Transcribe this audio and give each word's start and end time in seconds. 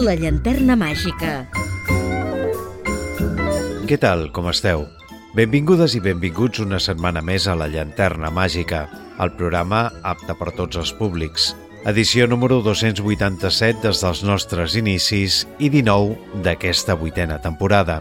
La 0.00 0.14
llanterna 0.16 0.78
màgica. 0.80 1.30
Què 3.84 3.98
tal, 4.00 4.30
com 4.32 4.46
esteu? 4.48 4.86
Benvingudes 5.36 5.92
i 5.98 6.00
benvinguts 6.00 6.62
una 6.64 6.78
setmana 6.80 7.20
més 7.20 7.44
a 7.44 7.52
La 7.58 7.66
Llanterna 7.68 8.30
Màgica, 8.32 8.86
el 9.20 9.34
programa 9.36 9.82
apte 10.00 10.32
per 10.38 10.54
tots 10.56 10.80
els 10.80 10.94
públics. 10.96 11.50
Edició 11.90 12.24
número 12.30 12.62
287 12.64 13.84
des 13.84 14.00
dels 14.00 14.22
nostres 14.24 14.78
inicis 14.80 15.42
i 15.58 15.68
19 15.68 16.40
d'aquesta 16.46 16.96
vuitena 16.96 17.36
temporada. 17.44 17.98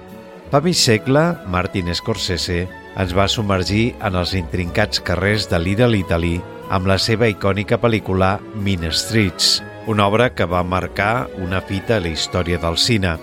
Fa 0.54 0.64
mig 0.64 0.80
segle, 0.80 1.26
Martin 1.52 1.92
Scorsese 1.92 2.62
ens 2.96 3.12
va 3.18 3.28
submergir 3.28 3.90
en 4.00 4.16
els 4.16 4.38
intrincats 4.40 5.04
carrers 5.04 5.52
de 5.52 5.60
Little 5.60 6.00
Italy 6.00 6.38
amb 6.72 6.88
la 6.88 6.96
seva 6.96 7.28
icònica 7.28 7.82
pel·lícula 7.82 8.38
Mean 8.56 8.88
Streets, 8.88 9.58
una 9.90 10.06
obra 10.06 10.36
que 10.36 10.46
va 10.46 10.62
marcar 10.62 11.28
una 11.42 11.62
fita 11.66 11.96
a 11.98 12.00
la 12.00 12.12
història 12.14 12.60
del 12.62 12.76
cine. 12.78 13.16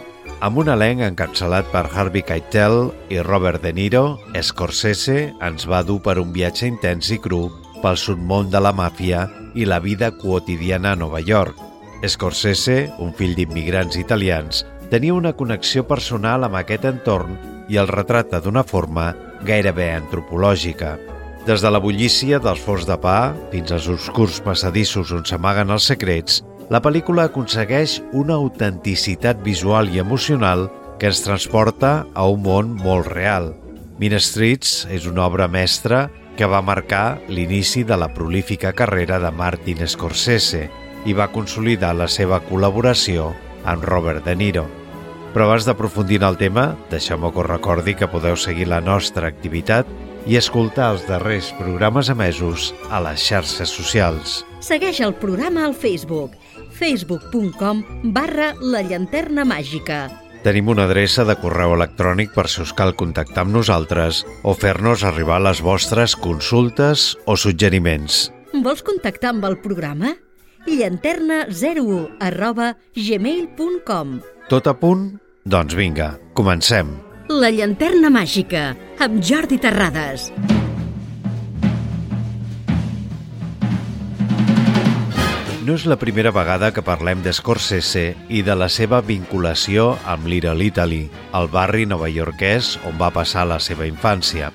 Amb 0.43 0.59
un 0.59 0.67
elenc 0.73 1.05
encapçalat 1.07 1.69
per 1.71 1.85
Harvey 1.87 2.25
Keitel 2.27 2.89
i 3.07 3.21
Robert 3.23 3.63
De 3.63 3.71
Niro, 3.71 4.19
Scorsese 4.43 5.29
ens 5.47 5.69
va 5.71 5.85
dur 5.87 6.01
per 6.03 6.17
un 6.19 6.33
viatge 6.35 6.67
intens 6.67 7.13
i 7.15 7.21
cru 7.23 7.45
pel 7.85 7.95
submón 8.03 8.51
de 8.51 8.59
la 8.59 8.73
màfia 8.75 9.29
i 9.55 9.63
la 9.63 9.79
vida 9.79 10.11
quotidiana 10.19 10.97
a 10.97 10.99
Nova 10.99 11.21
York. 11.23 11.55
Scorsese, 12.03 12.91
un 12.99 13.15
fill 13.15 13.39
d'immigrants 13.39 13.95
italians, 14.03 14.65
tenia 14.91 15.15
una 15.15 15.37
connexió 15.39 15.87
personal 15.87 16.49
amb 16.49 16.59
aquest 16.59 16.89
entorn 16.91 17.39
i 17.71 17.79
el 17.79 17.87
retrata 17.95 18.43
d'una 18.43 18.67
forma 18.67 19.13
gairebé 19.47 19.93
antropològica. 20.01 20.97
Des 21.47 21.63
de 21.63 21.71
la 21.71 21.79
bullícia 21.79 22.43
dels 22.43 22.59
forts 22.59 22.91
de 22.91 22.99
pa 22.99 23.31
fins 23.55 23.71
als 23.71 23.87
obscurs 23.87 24.43
passadissos 24.43 25.15
on 25.15 25.23
s'amaguen 25.23 25.71
els 25.71 25.87
secrets, 25.87 26.43
la 26.69 26.81
pel·lícula 26.83 27.29
aconsegueix 27.29 28.01
una 28.17 28.35
autenticitat 28.41 29.43
visual 29.45 29.93
i 29.95 30.01
emocional 30.03 30.67
que 30.99 31.07
ens 31.13 31.23
transporta 31.23 32.07
a 32.15 32.27
un 32.27 32.43
món 32.43 32.73
molt 32.81 33.07
real. 33.13 33.53
Mean 34.01 34.19
Streets 34.21 34.87
és 34.93 35.07
una 35.07 35.27
obra 35.29 35.47
mestra 35.49 36.09
que 36.37 36.49
va 36.51 36.65
marcar 36.65 37.21
l'inici 37.29 37.85
de 37.87 37.97
la 37.97 38.11
prolífica 38.13 38.73
carrera 38.77 39.21
de 39.23 39.31
Martin 39.31 39.87
Scorsese 39.87 40.67
i 41.07 41.15
va 41.15 41.31
consolidar 41.33 41.95
la 41.95 42.09
seva 42.11 42.43
col·laboració 42.45 43.31
amb 43.65 43.87
Robert 43.87 44.27
De 44.27 44.35
Niro. 44.37 44.67
Però 45.33 45.47
abans 45.47 45.69
d'aprofundir 45.69 46.19
en 46.19 46.27
el 46.27 46.39
tema, 46.41 46.75
deixeu-me 46.91 47.31
que 47.31 47.43
us 47.45 47.49
recordi 47.49 47.95
que 47.95 48.09
podeu 48.11 48.37
seguir 48.37 48.67
la 48.69 48.81
nostra 48.81 49.29
activitat 49.29 49.87
i 50.27 50.37
escoltar 50.41 50.91
els 50.95 51.07
darrers 51.07 51.53
programes 51.61 52.11
emesos 52.11 52.73
a 52.91 52.99
les 53.05 53.23
xarxes 53.23 53.71
socials. 53.71 54.41
Segueix 54.65 54.99
el 55.05 55.15
programa 55.15 55.65
al 55.69 55.77
Facebook 55.77 56.35
facebook.com 56.79 57.83
barra 58.13 58.53
la 58.61 58.85
llanterna 58.85 59.45
màgica. 59.49 60.07
Tenim 60.45 60.69
una 60.71 60.85
adreça 60.87 61.25
de 61.27 61.35
correu 61.41 61.75
electrònic 61.75 62.31
per 62.37 62.47
si 62.53 62.61
us 62.63 62.75
cal 62.77 62.95
contactar 62.95 63.47
amb 63.47 63.57
nosaltres 63.57 64.23
o 64.47 64.55
fer-nos 64.55 65.03
arribar 65.03 65.41
les 65.43 65.65
vostres 65.65 66.15
consultes 66.15 67.15
o 67.27 67.35
suggeriments. 67.35 68.29
Vols 68.63 68.85
contactar 68.87 69.35
amb 69.35 69.49
el 69.51 69.59
programa? 69.65 70.15
llanterna01 70.67 72.17
arroba 72.21 72.75
gmail.com 72.95 74.21
Tot 74.51 74.67
a 74.67 74.75
punt? 74.75 75.17
Doncs 75.47 75.75
vinga, 75.79 76.17
comencem. 76.35 76.91
La 77.31 77.51
llanterna 77.51 78.11
màgica, 78.11 78.69
amb 79.03 79.23
Jordi 79.23 79.59
Terrades. 79.63 80.31
No 85.67 85.75
és 85.75 85.83
la 85.91 85.97
primera 85.99 86.31
vegada 86.31 86.69
que 86.71 86.83
parlem 86.87 87.25
d'Scorsese 87.25 88.13
i 88.31 88.45
de 88.47 88.55
la 88.55 88.69
seva 88.71 89.01
vinculació 89.03 89.97
amb 90.07 90.29
Little 90.31 90.63
Italy, 90.63 91.01
el 91.35 91.49
barri 91.51 91.89
novaiorquès 91.91 92.77
on 92.87 92.95
va 93.01 93.09
passar 93.11 93.49
la 93.51 93.57
seva 93.59 93.89
infància. 93.91 94.53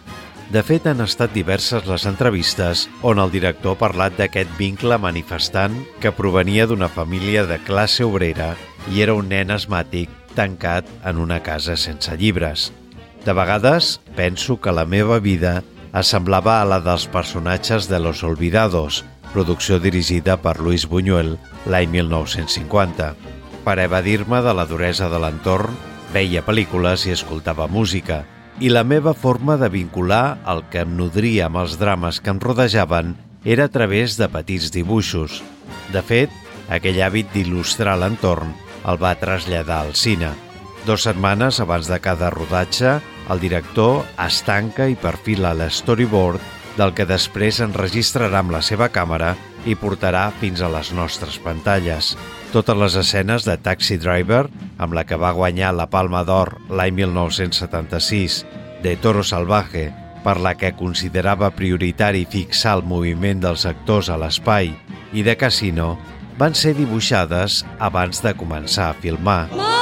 De 0.55 0.63
fet, 0.63 0.87
han 0.87 1.03
estat 1.03 1.35
diverses 1.35 1.83
les 1.89 2.07
entrevistes 2.07 2.85
on 3.03 3.19
el 3.19 3.35
director 3.35 3.75
ha 3.75 3.81
parlat 3.83 4.15
d'aquest 4.15 4.55
vincle 4.55 4.95
manifestant 5.03 5.75
que 5.99 6.15
provenia 6.15 6.69
d'una 6.69 6.87
família 6.87 7.43
de 7.43 7.59
classe 7.67 8.07
obrera 8.07 8.53
i 8.87 9.03
era 9.03 9.17
un 9.19 9.27
nen 9.35 9.51
asmàtic 9.51 10.07
tancat 10.39 10.87
en 11.03 11.19
una 11.19 11.41
casa 11.43 11.75
sense 11.75 12.15
llibres. 12.15 12.69
De 13.27 13.35
vegades 13.35 13.97
penso 14.15 14.61
que 14.63 14.71
la 14.71 14.87
meva 14.87 15.19
vida 15.19 15.57
assemblava 15.91 16.61
a 16.61 16.67
la 16.71 16.79
dels 16.79 17.11
personatges 17.11 17.91
de 17.91 17.99
Los 17.99 18.23
Olvidados, 18.23 19.03
producció 19.33 19.79
dirigida 19.79 20.37
per 20.41 20.59
Luis 20.59 20.85
Buñuel 20.87 21.37
l'any 21.65 21.89
1950. 21.93 23.13
Per 23.65 23.77
evadir-me 23.79 24.41
de 24.45 24.53
la 24.57 24.65
duresa 24.69 25.09
de 25.11 25.19
l'entorn, 25.21 25.73
veia 26.13 26.43
pel·lícules 26.45 27.07
i 27.07 27.15
escoltava 27.15 27.69
música, 27.71 28.23
i 28.59 28.69
la 28.69 28.83
meva 28.83 29.13
forma 29.17 29.55
de 29.57 29.69
vincular 29.73 30.41
el 30.51 30.63
que 30.69 30.83
em 30.85 30.95
nodria 30.97 31.47
amb 31.47 31.61
els 31.63 31.77
drames 31.81 32.19
que 32.21 32.29
em 32.33 32.39
rodejaven 32.41 33.15
era 33.45 33.65
a 33.65 33.73
través 33.73 34.17
de 34.19 34.27
petits 34.29 34.69
dibuixos. 34.73 35.41
De 35.93 36.03
fet, 36.05 36.29
aquell 36.69 37.01
hàbit 37.01 37.31
d'il·lustrar 37.33 37.97
l'entorn 37.97 38.53
el 38.85 38.99
va 39.01 39.15
traslladar 39.17 39.81
al 39.85 39.95
cine. 39.95 40.29
Dos 40.85 41.05
setmanes 41.05 41.59
abans 41.61 41.89
de 41.89 41.99
cada 42.01 42.29
rodatge, 42.33 42.99
el 43.29 43.39
director 43.41 44.01
es 44.25 44.41
tanca 44.45 44.87
i 44.89 44.97
perfila 44.97 45.53
l'storyboard 45.57 46.60
del 46.77 46.93
que 46.97 47.07
després 47.07 47.59
enregistrarà 47.63 48.41
amb 48.41 48.53
la 48.53 48.61
seva 48.65 48.89
càmera 48.93 49.35
i 49.67 49.75
portarà 49.77 50.29
fins 50.41 50.61
a 50.61 50.69
les 50.71 50.91
nostres 50.95 51.37
pantalles. 51.41 52.15
Totes 52.51 52.77
les 52.77 52.97
escenes 52.99 53.45
de 53.47 53.57
Taxi 53.57 53.97
Driver, 54.01 54.45
amb 54.77 54.95
la 54.97 55.05
que 55.07 55.19
va 55.19 55.33
guanyar 55.37 55.73
la 55.75 55.87
Palma 55.91 56.23
d'Or 56.27 56.57
l'any 56.69 56.95
1976, 57.01 58.41
de 58.83 58.95
Toro 58.97 59.23
Salvaje, 59.23 59.89
per 60.23 60.37
la 60.37 60.53
que 60.57 60.73
considerava 60.77 61.51
prioritari 61.55 62.25
fixar 62.29 62.77
el 62.79 62.85
moviment 62.85 63.41
dels 63.41 63.65
actors 63.69 64.09
a 64.09 64.19
l'espai, 64.21 64.73
i 65.13 65.25
de 65.25 65.37
Casino, 65.37 65.95
van 66.41 66.55
ser 66.57 66.75
dibuixades 66.77 67.61
abans 67.79 68.23
de 68.25 68.35
començar 68.37 68.91
a 68.91 68.97
filmar. 68.97 69.45
Mom! 69.53 69.80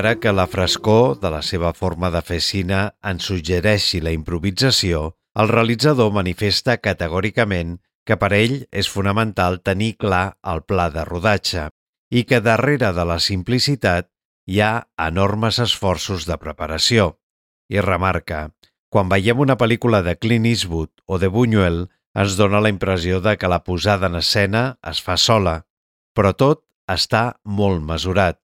Encara 0.00 0.18
que 0.18 0.32
la 0.32 0.46
frescor 0.46 1.18
de 1.20 1.28
la 1.28 1.42
seva 1.44 1.74
forma 1.76 2.08
de 2.08 2.22
fer 2.24 2.38
cine 2.40 2.78
en 3.04 3.18
suggereixi 3.20 3.98
la 4.00 4.14
improvisació, 4.16 5.18
el 5.36 5.52
realitzador 5.52 6.08
manifesta 6.16 6.78
categòricament 6.80 7.74
que 8.08 8.16
per 8.16 8.30
ell 8.32 8.54
és 8.72 8.88
fonamental 8.88 9.60
tenir 9.60 9.98
clar 10.00 10.38
el 10.54 10.64
pla 10.64 10.88
de 10.88 11.04
rodatge 11.04 11.66
i 12.08 12.24
que 12.24 12.40
darrere 12.40 12.94
de 12.96 13.04
la 13.04 13.18
simplicitat 13.20 14.08
hi 14.48 14.64
ha 14.64 14.72
enormes 14.96 15.60
esforços 15.60 16.24
de 16.24 16.40
preparació. 16.40 17.20
I 17.68 17.84
remarca, 17.84 18.54
quan 18.88 19.12
veiem 19.12 19.44
una 19.44 19.60
pel·lícula 19.60 20.00
de 20.00 20.16
Clint 20.16 20.48
Eastwood 20.48 21.04
o 21.04 21.20
de 21.20 21.28
Buñuel, 21.28 21.90
ens 22.16 22.40
dona 22.40 22.64
la 22.64 22.72
impressió 22.72 23.20
de 23.20 23.36
que 23.36 23.52
la 23.52 23.64
posada 23.68 24.08
en 24.08 24.16
escena 24.16 24.78
es 24.80 25.04
fa 25.04 25.20
sola, 25.20 25.66
però 26.16 26.32
tot 26.32 26.64
està 26.88 27.34
molt 27.44 27.84
mesurat. 27.84 28.40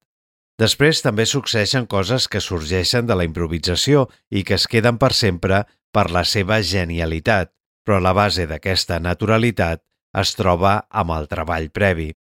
Després 0.56 1.02
també 1.04 1.26
succeeixen 1.28 1.84
coses 1.86 2.28
que 2.32 2.40
sorgeixen 2.40 3.06
de 3.06 3.16
la 3.18 3.26
improvisació 3.28 4.06
i 4.30 4.42
que 4.42 4.56
es 4.56 4.64
queden 4.66 4.96
per 4.96 5.12
sempre 5.12 5.64
per 5.92 6.08
la 6.10 6.24
seva 6.24 6.62
genialitat, 6.64 7.52
però 7.84 8.00
la 8.00 8.14
base 8.16 8.46
d'aquesta 8.48 8.98
naturalitat 9.00 9.82
es 10.16 10.32
troba 10.38 10.86
amb 10.90 11.12
el 11.12 11.28
treball 11.28 11.68
previ. 11.70 12.14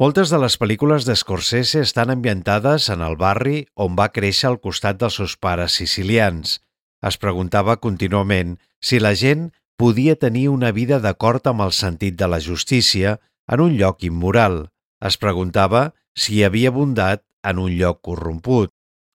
Moltes 0.00 0.30
de 0.32 0.38
les 0.40 0.56
pel·lícules 0.60 1.04
d'Scorsese 1.04 1.82
estan 1.84 2.12
ambientades 2.12 2.88
en 2.92 3.02
el 3.04 3.16
barri 3.20 3.64
on 3.76 3.96
va 3.96 4.12
créixer 4.12 4.48
al 4.48 4.60
costat 4.60 5.00
dels 5.00 5.16
seus 5.20 5.36
pares 5.36 5.76
sicilians. 5.76 6.60
Es 7.04 7.16
preguntava 7.20 7.76
contínuament 7.80 8.58
si 8.80 9.00
la 9.00 9.12
gent 9.16 9.50
podia 9.80 10.16
tenir 10.16 10.48
una 10.52 10.70
vida 10.76 11.00
d'acord 11.00 11.46
amb 11.48 11.64
el 11.66 11.72
sentit 11.72 12.16
de 12.20 12.28
la 12.28 12.40
justícia 12.40 13.18
en 13.48 13.60
un 13.64 13.76
lloc 13.76 14.04
immoral. 14.04 14.66
Es 15.04 15.16
preguntava 15.16 15.90
si 16.16 16.36
hi 16.36 16.44
havia 16.44 16.72
bondat 16.72 17.24
en 17.44 17.58
un 17.58 17.72
lloc 17.76 18.00
corromput, 18.02 18.70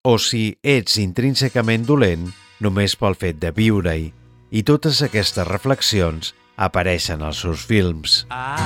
o 0.06 0.18
si 0.22 0.58
ets 0.62 1.00
intrínsecament 1.02 1.86
dolent 1.88 2.30
només 2.62 2.96
pel 3.00 3.18
fet 3.18 3.40
de 3.42 3.52
viure-hi. 3.56 4.12
I 4.56 4.62
totes 4.64 5.02
aquestes 5.04 5.48
reflexions 5.48 6.34
apareixen 6.56 7.24
als 7.26 7.42
seus 7.44 7.66
films. 7.66 8.24
I 8.32 8.62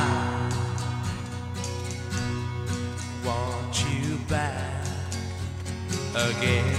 want 3.25 3.84
you 3.88 4.20
back 4.28 4.80
again 6.16 6.75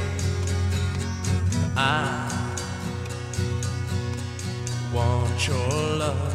I 1.77 2.29
want 4.93 5.49
your 5.49 5.97
love 5.97 6.35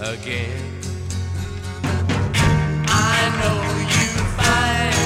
again 0.00 0.80
I 2.88 3.30
know 3.40 3.65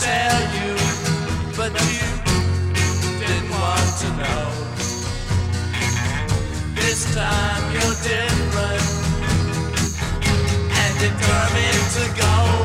tell 0.00 0.40
you 0.56 0.74
but 1.56 1.72
you 1.90 2.08
didn't 3.18 3.50
want 3.50 3.88
to 3.98 4.08
know 4.20 4.68
this 6.74 7.14
time 7.14 7.62
you're 7.72 7.98
different 8.02 8.98
and 10.80 10.98
determined 11.00 11.86
to 11.96 12.20
go. 12.20 12.57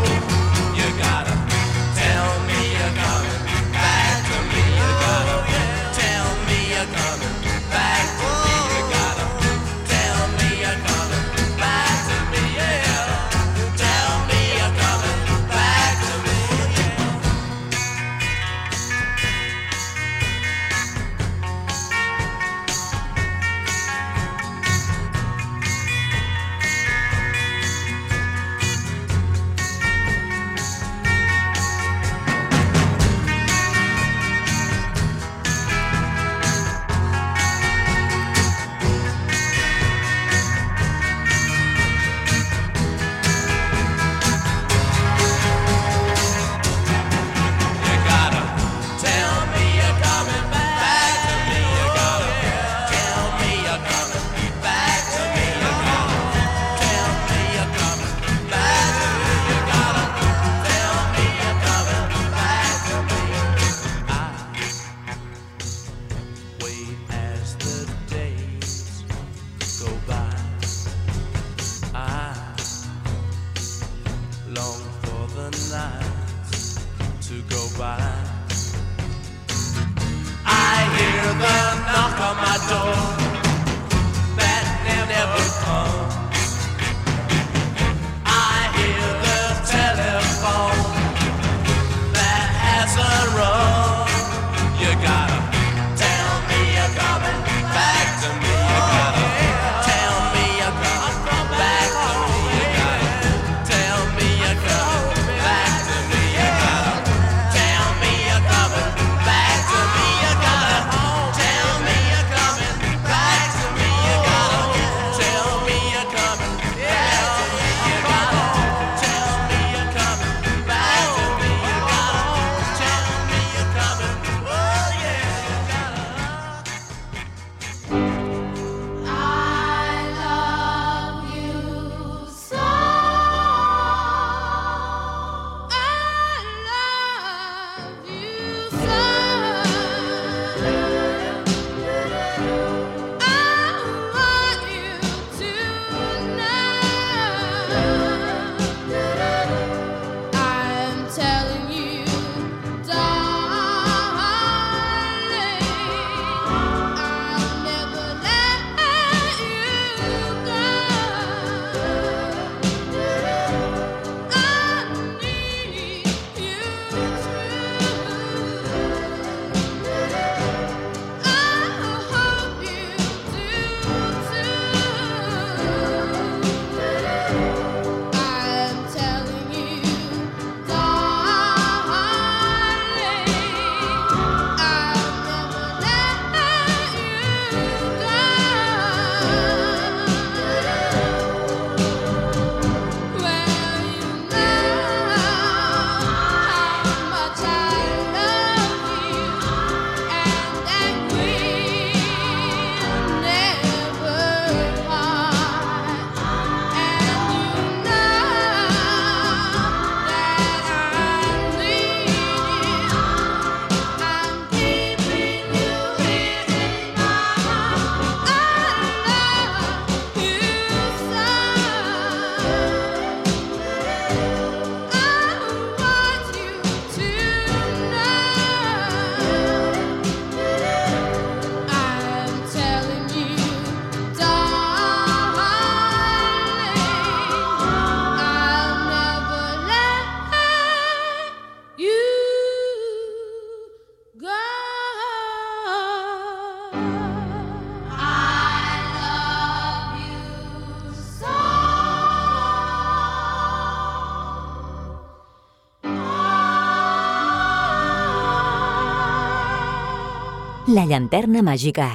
La 260.84 260.88
llanterna 260.90 261.40
màgica, 261.40 261.86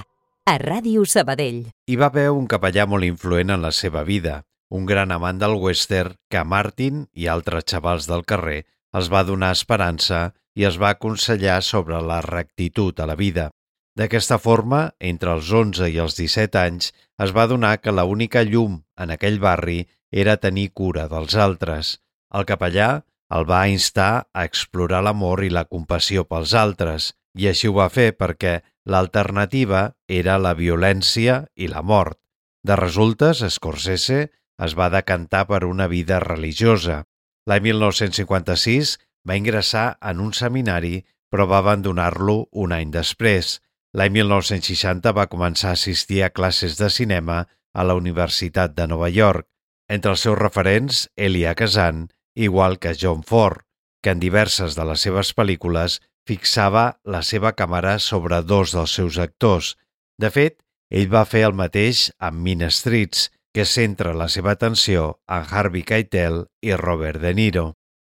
a 0.49 0.53
Ràdio 0.61 1.03
Sabadell. 1.05 1.59
Hi 1.93 1.97
va 2.01 2.07
haver 2.09 2.31
un 2.33 2.47
capellà 2.49 2.87
molt 2.89 3.05
influent 3.05 3.51
en 3.53 3.61
la 3.61 3.69
seva 3.79 4.01
vida, 4.01 4.39
un 4.73 4.87
gran 4.89 5.11
amant 5.13 5.37
del 5.43 5.57
western 5.61 6.15
que 6.33 6.41
Martin 6.53 7.03
i 7.13 7.29
altres 7.29 7.67
xavals 7.69 8.07
del 8.09 8.25
carrer 8.33 8.63
els 8.97 9.11
va 9.13 9.21
donar 9.29 9.51
esperança 9.53 10.23
i 10.57 10.65
es 10.65 10.79
va 10.81 10.95
aconsellar 10.97 11.59
sobre 11.67 12.01
la 12.01 12.23
rectitud 12.25 13.03
a 13.05 13.11
la 13.11 13.19
vida. 13.21 13.51
D'aquesta 13.93 14.41
forma, 14.41 14.81
entre 15.11 15.37
els 15.37 15.53
11 15.53 15.91
i 15.93 16.01
els 16.07 16.17
17 16.17 16.63
anys, 16.63 16.89
es 17.21 17.37
va 17.37 17.45
donar 17.53 17.75
que 17.83 17.93
la 17.93 18.09
única 18.09 18.41
llum 18.41 18.81
en 18.97 19.13
aquell 19.13 19.37
barri 19.45 19.83
era 20.25 20.39
tenir 20.41 20.71
cura 20.73 21.11
dels 21.13 21.37
altres. 21.37 21.99
El 22.33 22.49
capellà 22.49 22.89
el 23.37 23.45
va 23.45 23.67
instar 23.69 24.11
a 24.33 24.49
explorar 24.49 25.05
l'amor 25.05 25.45
i 25.45 25.53
la 25.53 25.69
compassió 25.69 26.25
pels 26.25 26.57
altres, 26.57 27.13
i 27.39 27.47
així 27.53 27.69
ho 27.69 27.77
va 27.77 27.93
fer 27.93 28.11
perquè 28.17 28.59
l'alternativa 28.89 29.93
era 30.09 30.39
la 30.41 30.55
violència 30.57 31.43
i 31.55 31.69
la 31.69 31.83
mort. 31.83 32.17
De 32.65 32.77
resultes, 32.77 33.45
Scorsese 33.45 34.31
es 34.65 34.75
va 34.79 34.89
decantar 34.91 35.45
per 35.51 35.63
una 35.69 35.87
vida 35.87 36.19
religiosa. 36.25 37.05
L'any 37.47 37.69
1956 37.69 38.97
va 39.29 39.37
ingressar 39.37 39.87
en 40.01 40.21
un 40.25 40.33
seminari, 40.33 41.05
però 41.31 41.47
va 41.47 41.61
abandonar-lo 41.63 42.49
un 42.53 42.73
any 42.73 42.91
després. 42.91 43.59
L'any 43.93 44.13
1960 44.17 45.13
va 45.13 45.29
començar 45.29 45.73
a 45.73 45.79
assistir 45.79 46.23
a 46.25 46.33
classes 46.33 46.81
de 46.81 46.91
cinema 46.91 47.45
a 47.73 47.85
la 47.85 47.95
Universitat 47.95 48.75
de 48.75 48.89
Nova 48.89 49.09
York. 49.13 49.47
Entre 49.89 50.13
els 50.13 50.25
seus 50.25 50.39
referents, 50.39 51.07
Elia 51.17 51.55
Kazan, 51.55 52.09
igual 52.35 52.79
que 52.79 52.97
John 52.99 53.23
Ford, 53.23 53.65
que 54.03 54.11
en 54.11 54.21
diverses 54.21 54.77
de 54.77 54.85
les 54.89 55.05
seves 55.05 55.35
pel·lícules 55.37 56.01
fixava 56.29 56.99
la 57.09 57.23
seva 57.25 57.55
càmera 57.57 57.97
sobre 58.03 58.43
dos 58.45 58.75
dels 58.77 58.95
seus 59.01 59.19
actors. 59.23 59.75
De 60.21 60.31
fet, 60.35 60.61
ell 60.93 61.09
va 61.13 61.25
fer 61.29 61.45
el 61.49 61.57
mateix 61.57 62.09
amb 62.19 62.43
Mean 62.45 62.69
Streets, 62.73 63.29
que 63.55 63.65
centra 63.65 64.13
la 64.15 64.29
seva 64.29 64.53
atenció 64.57 65.19
en 65.27 65.47
Harvey 65.51 65.83
Keitel 65.83 66.45
i 66.63 66.75
Robert 66.77 67.23
De 67.25 67.33
Niro. 67.35 67.73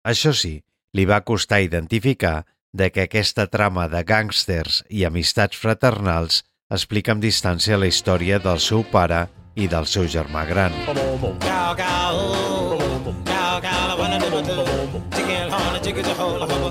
Això 0.04 0.34
sí, 0.34 0.58
li 0.98 1.06
va 1.06 1.22
costar 1.22 1.62
identificar 1.62 2.46
de 2.74 2.90
que 2.94 3.06
aquesta 3.06 3.48
trama 3.48 3.88
de 3.90 4.02
gàngsters 4.06 4.84
i 4.90 5.06
amistats 5.06 5.58
fraternals 5.58 6.44
explica 6.70 7.14
amb 7.14 7.24
distància 7.24 7.78
la 7.78 7.90
història 7.90 8.40
del 8.42 8.62
seu 8.62 8.86
pare 8.92 9.28
i 9.56 9.68
del 9.70 9.90
seu 9.90 10.06
germà 10.10 10.46
gran. 10.50 10.74
Chicken 15.90 16.06
on 16.06 16.69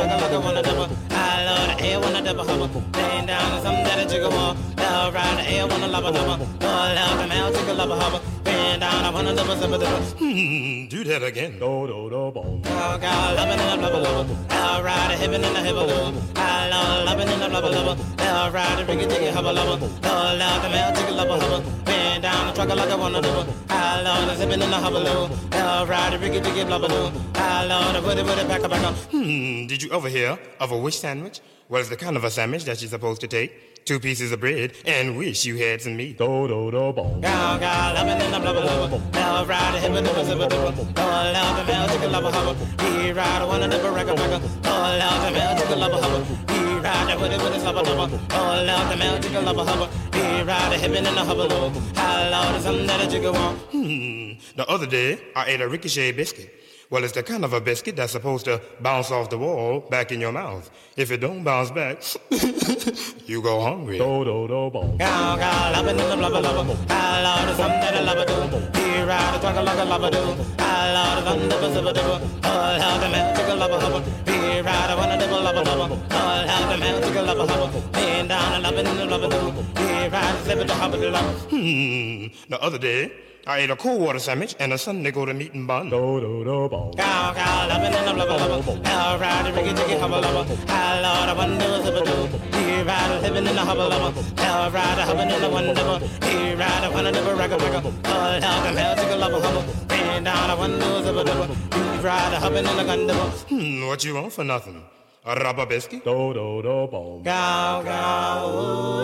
a 0.00 0.08
chicken 0.08 0.08
to 0.08 0.08
hold 0.08 0.08
a 0.08 0.08
hubba. 0.08 0.08
Love 0.08 0.08
ride 0.08 0.18
a 0.18 0.18
truck 0.18 0.20
like 0.20 0.32
a 0.32 0.40
wanna 0.40 0.62
double. 0.62 0.96
I 1.10 1.44
love 1.44 1.78
the 1.78 1.84
air 1.84 2.00
when 2.00 2.16
I 2.16 2.20
double 2.20 2.44
hubba. 2.44 2.98
Laying 2.98 3.26
down 3.26 3.52
on 3.52 3.62
something 3.62 3.84
that 3.84 3.98
a 3.98 4.08
jiggle 4.08 4.30
more. 4.30 4.54
Love 4.76 5.14
ride 5.14 5.38
the 5.38 5.50
air 5.50 5.66
when 5.66 5.82
I 5.82 5.86
love 5.86 6.04
a 6.04 6.12
hubba. 6.12 6.42
Love 6.42 6.94
love 6.96 7.18
the 7.18 7.26
mouth, 7.26 7.54
chicken 7.56 7.76
love 7.76 7.90
a 7.90 7.96
hubba. 7.96 8.39
Down, 8.80 9.04
I 9.04 9.10
wanna 9.10 9.34
double 9.34 9.56
double 9.60 9.78
double. 9.78 10.02
Hmm, 10.16 10.86
do 10.88 11.04
that 11.04 11.22
again. 11.22 11.58
Do 11.58 11.86
do 11.86 12.08
do 12.08 12.30
boom. 12.32 12.62
Oh 12.64 12.98
God, 12.98 13.36
loving 13.36 13.60
in 13.60 13.68
a 13.68 13.76
blubber 13.76 14.00
blubber. 14.00 14.34
Love 14.48 14.84
ride 14.84 15.10
a 15.12 15.16
hippin' 15.16 15.44
in 15.44 15.54
a 15.54 15.72
lubber. 15.72 16.18
I 16.36 16.70
love 16.70 17.04
loving 17.04 17.28
in 17.28 17.42
a 17.42 17.48
blubber 17.50 17.68
blubber. 17.68 18.02
Love 18.16 18.54
ride 18.54 18.80
a 18.80 18.84
riggy 18.86 19.06
diggy 19.06 19.30
hubba 19.34 19.52
lubber. 19.52 19.84
Love 19.86 20.38
love 20.38 20.62
the 20.62 20.68
mouth, 20.70 20.98
chicken 20.98 21.14
love 21.14 21.28
a 21.28 21.44
hubba. 21.44 21.84
Bend 21.84 22.22
down, 22.22 22.46
the 22.46 22.52
truck 22.54 22.68
like 22.74 22.88
a 22.88 22.96
wanna 22.96 23.20
double. 23.20 23.54
I 23.68 24.00
love 24.00 24.28
the 24.28 24.36
zippin' 24.36 24.62
in 24.62 24.72
a 24.72 24.76
hubba 24.76 24.98
lubber. 24.98 25.34
Love 25.50 25.88
ride 25.90 26.14
a 26.14 26.18
riggy 26.18 26.40
diggy 26.42 26.66
blubber 26.66 26.88
lubber. 26.88 27.20
I 27.34 27.66
love 27.66 27.92
the 28.02 28.20
it, 28.20 28.26
put 28.26 28.38
it 28.38 28.48
back 28.48 28.64
up, 28.64 28.70
back 28.70 28.84
up. 28.84 28.94
Hmm, 29.12 29.66
did 29.66 29.82
you 29.82 29.92
ever 29.92 30.08
hear 30.08 30.38
of 30.58 30.72
a 30.72 30.78
wish 30.78 30.98
sandwich? 30.98 31.40
Well, 31.68 31.80
it's 31.80 31.90
the 31.90 31.96
kind 31.96 32.16
of 32.16 32.24
a 32.24 32.30
sandwich 32.30 32.64
that 32.64 32.80
you're 32.80 32.88
supposed 32.90 33.20
to 33.20 33.28
take 33.28 33.69
two 33.84 34.00
pieces 34.00 34.32
of 34.32 34.40
bread 34.40 34.72
and 34.84 35.16
wish 35.16 35.44
you 35.44 35.56
had 35.56 35.82
some 35.82 35.96
meat. 35.96 36.18
Do 36.18 36.48
do 36.48 36.70
do 36.70 36.92
boom. 36.92 37.20
Gal 37.20 37.58
gal, 37.58 37.94
loving 37.94 38.24
in 38.24 38.30
the 38.30 38.38
blubber 38.38 38.62
blubber. 38.62 39.02
Love 39.14 39.48
ride 39.48 39.74
a 39.74 39.78
hip 39.80 39.92
and 39.92 40.06
dibba 40.06 40.24
zibba 40.24 40.48
dibba. 40.48 40.72
Oh 40.96 41.32
love 41.34 41.56
the 41.56 41.72
mel 41.72 41.88
chicken 41.88 42.12
lubber 42.12 42.30
hubba. 42.30 42.52
He 42.82 43.12
ride 43.12 43.42
a 43.42 43.46
one 43.46 43.62
and 43.62 43.72
dibba 43.72 43.94
record 43.94 44.18
record. 44.18 44.42
Oh 44.64 44.96
love 45.02 45.24
the 45.24 45.30
mel 45.38 45.58
chicken 45.58 45.78
lubber 45.78 46.00
hubba. 46.00 46.18
He 46.52 46.78
ride 46.78 47.20
with 47.20 47.32
it 47.32 47.42
with 47.42 47.54
his 47.54 47.64
lubber 47.64 47.82
lubber. 47.82 48.20
Oh 48.30 48.64
love 48.66 48.88
the 48.90 48.96
mel 48.96 49.20
chicken 49.20 49.44
lubber 49.44 49.64
hubba. 49.64 49.86
He 50.14 50.42
ride 50.42 50.72
a 50.72 50.84
and 50.84 50.96
in 50.96 51.04
the 51.04 51.24
hubba. 51.24 51.48
How 51.94 52.30
loud 52.30 52.56
is 52.56 52.62
something 52.64 52.86
that 52.86 53.00
a 53.04 53.10
jigger 53.10 53.32
want? 53.32 53.58
Hmm. 53.72 54.32
The 54.56 54.66
other 54.68 54.86
day 54.86 55.18
I 55.34 55.46
ate 55.46 55.60
a 55.60 55.68
ricochet 55.68 56.12
biscuit. 56.12 56.59
Well, 56.90 57.04
it's 57.04 57.12
the 57.12 57.22
kind 57.22 57.44
of 57.44 57.52
a 57.52 57.60
biscuit 57.60 57.94
that's 57.94 58.10
supposed 58.10 58.46
to 58.46 58.60
bounce 58.80 59.12
off 59.12 59.30
the 59.30 59.38
wall 59.38 59.78
back 59.78 60.10
in 60.10 60.20
your 60.20 60.32
mouth. 60.32 60.68
If 60.96 61.12
it 61.12 61.18
don't 61.18 61.44
bounce 61.44 61.70
back, 61.70 62.02
you 63.28 63.40
go 63.40 63.60
hungry. 63.60 63.96
Do 63.98 64.24
do 64.24 64.48
do 64.48 64.70
boom. 64.70 64.98
Cow 64.98 65.36
cow, 65.38 65.70
love 65.70 65.86
it, 65.86 65.94
love 65.94 66.18
love 66.18 66.32
love. 66.32 66.90
I 66.90 67.22
love 67.22 67.46
the 67.46 67.54
something 67.54 67.80
that 67.80 67.94
I 67.94 68.00
love 68.02 68.26
do. 68.26 68.80
He 68.80 69.02
ride 69.02 69.36
a 69.36 69.38
truck 69.38 69.64
like 69.64 69.78
a 69.78 69.84
love 69.84 70.10
do. 70.10 70.44
I 70.58 70.92
love 70.92 71.24
the 71.24 71.54
thunder, 71.54 71.74
zipper 71.74 71.92
dibber. 71.92 72.20
Oh, 72.42 72.76
love 72.82 73.00
the 73.00 73.08
magic 73.08 73.46
love 73.46 73.82
hubba. 73.82 74.00
He 74.26 74.60
ride 74.60 74.90
a 74.90 74.96
one 74.96 75.12
of 75.12 75.20
the 75.20 75.26
love 75.28 75.54
love. 75.54 75.92
Oh, 76.10 76.44
love 76.50 76.70
the 76.70 76.76
magic 76.76 77.14
love 77.14 77.48
hubba. 77.50 77.98
Laying 78.00 78.26
down 78.26 78.54
and 78.54 78.62
loving 78.64 78.84
the 78.84 79.04
love 79.06 79.30
do. 79.30 79.80
He 79.80 80.08
ride 80.08 80.34
a 80.34 80.42
zipper 80.42 80.64
to 80.64 80.74
hubba 80.74 80.96
love. 80.96 81.40
Hmm. 81.50 82.26
The 82.48 82.58
other 82.60 82.78
day. 82.78 83.29
I 83.46 83.58
ate 83.60 83.70
a 83.70 83.76
cold 83.76 84.00
water 84.02 84.18
sandwich 84.18 84.54
and 84.58 84.72
a 84.72 84.78
Sunday 84.78 85.10
go 85.10 85.24
to 85.24 85.32
meat 85.32 85.54
and 85.54 85.66
bun. 85.66 85.88
Do 85.88 86.20
do 86.20 86.44
do 86.44 86.68
boom. 86.68 86.92
Cow 86.94 87.32
cow 87.34 87.68
loving 87.68 87.94
and 87.94 88.18
love 88.18 88.28
love 88.28 88.66
love. 88.66 88.86
Hell 88.86 89.18
ride 89.18 89.46
a 89.46 89.52
riggy 89.52 89.74
jiggy 89.76 89.98
hubba 89.98 90.20
lubba. 90.20 90.44
Hell 90.68 91.02
lord 91.02 91.28
a 91.30 91.34
one 91.34 91.58
do 91.58 91.82
zipper 91.82 92.04
do. 92.04 92.16
He 92.58 92.82
ride 92.82 93.10
a 93.10 93.20
living 93.22 93.46
in 93.46 93.56
a 93.58 93.64
hubba 93.64 93.88
lubba. 93.88 94.38
Hell 94.38 94.70
ride 94.70 94.98
a 94.98 95.02
hubbing 95.06 95.30
in 95.30 95.42
a 95.42 95.48
one 95.50 95.74
double. 95.74 95.98
He 96.28 96.54
ride 96.54 96.84
a 96.84 96.90
one 96.92 97.06
of 97.06 97.14
the 97.14 97.20
ragga 97.20 97.56
ragga. 97.58 97.80
Oh 98.04 98.38
lord 98.42 98.42
them 98.42 98.76
hell 98.76 98.94
jiggy 98.96 99.16
lubba 99.22 99.40
hubba. 99.40 99.86
Bend 99.88 100.24
down 100.26 100.50
a 100.50 100.56
one 100.56 100.78
do 100.78 101.02
zipper 101.02 101.24
do. 101.24 101.32
He 101.74 101.98
ride 102.04 102.32
a 102.34 102.40
hubbing 102.40 102.66
in 102.66 102.78
a 102.78 102.84
gun 102.84 103.06
double. 103.06 103.30
Hmm, 103.48 103.86
what 103.86 104.04
you 104.04 104.14
want 104.14 104.32
for 104.32 104.44
nothing? 104.44 104.82
A 105.24 105.34
rubber 105.34 105.66
biscuit? 105.66 106.04
Do 106.04 106.34
do 106.34 106.62
do 106.62 106.88
boom. 106.90 107.24
Cow 107.24 107.82
cow. 107.84 109.00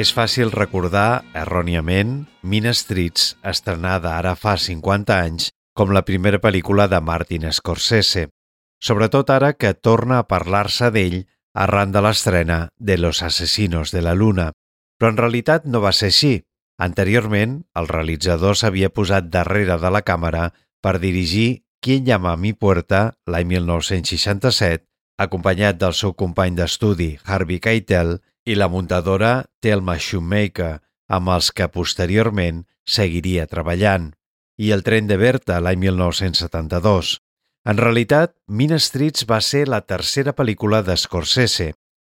És 0.00 0.14
fàcil 0.16 0.48
recordar, 0.54 1.26
erròniament, 1.36 2.22
Mina 2.40 2.70
Streets, 2.72 3.34
estrenada 3.44 4.14
ara 4.16 4.30
fa 4.32 4.54
50 4.56 5.12
anys, 5.12 5.50
com 5.76 5.92
la 5.92 6.00
primera 6.08 6.38
pel·lícula 6.40 6.86
de 6.88 7.02
Martin 7.04 7.44
Scorsese, 7.52 8.30
sobretot 8.80 9.28
ara 9.34 9.50
que 9.52 9.74
torna 9.74 10.22
a 10.22 10.26
parlar-se 10.30 10.88
d'ell 10.94 11.18
arran 11.52 11.92
de 11.92 12.00
l'estrena 12.00 12.58
de 12.78 12.96
Los 12.96 13.20
Asesinos 13.22 13.92
de 13.92 14.00
la 14.00 14.14
Luna. 14.14 14.48
Però 14.96 15.12
en 15.12 15.20
realitat 15.20 15.68
no 15.68 15.84
va 15.84 15.92
ser 15.92 16.08
així. 16.14 16.32
Anteriorment, 16.80 17.60
el 17.76 17.92
realitzador 17.92 18.56
s'havia 18.56 18.88
posat 18.88 19.28
darrere 19.28 19.76
de 19.76 19.92
la 19.92 20.00
càmera 20.00 20.46
per 20.80 20.96
dirigir 21.04 21.66
Quien 21.84 22.08
llama 22.08 22.32
a 22.32 22.40
mi 22.40 22.54
puerta 22.54 23.18
l'any 23.28 23.52
1967, 23.52 24.86
acompanyat 25.20 25.76
del 25.76 25.92
seu 25.92 26.16
company 26.16 26.56
d'estudi 26.56 27.18
Harvey 27.24 27.60
Keitel 27.60 28.16
i 28.46 28.56
la 28.56 28.68
muntadora 28.68 29.46
Thelma 29.60 29.96
Shoemaker, 29.98 30.78
amb 31.10 31.32
els 31.34 31.50
que 31.52 31.68
posteriorment 31.68 32.64
seguiria 32.86 33.46
treballant, 33.50 34.12
i 34.60 34.72
el 34.76 34.84
tren 34.86 35.08
de 35.08 35.16
Berta 35.20 35.58
l'any 35.60 35.80
1972. 35.86 37.18
En 37.68 37.76
realitat, 37.76 38.34
Mean 38.48 38.78
Streets 38.80 39.26
va 39.28 39.40
ser 39.44 39.66
la 39.68 39.82
tercera 39.84 40.32
pel·lícula 40.36 40.80
d'Scorsese. 40.84 41.72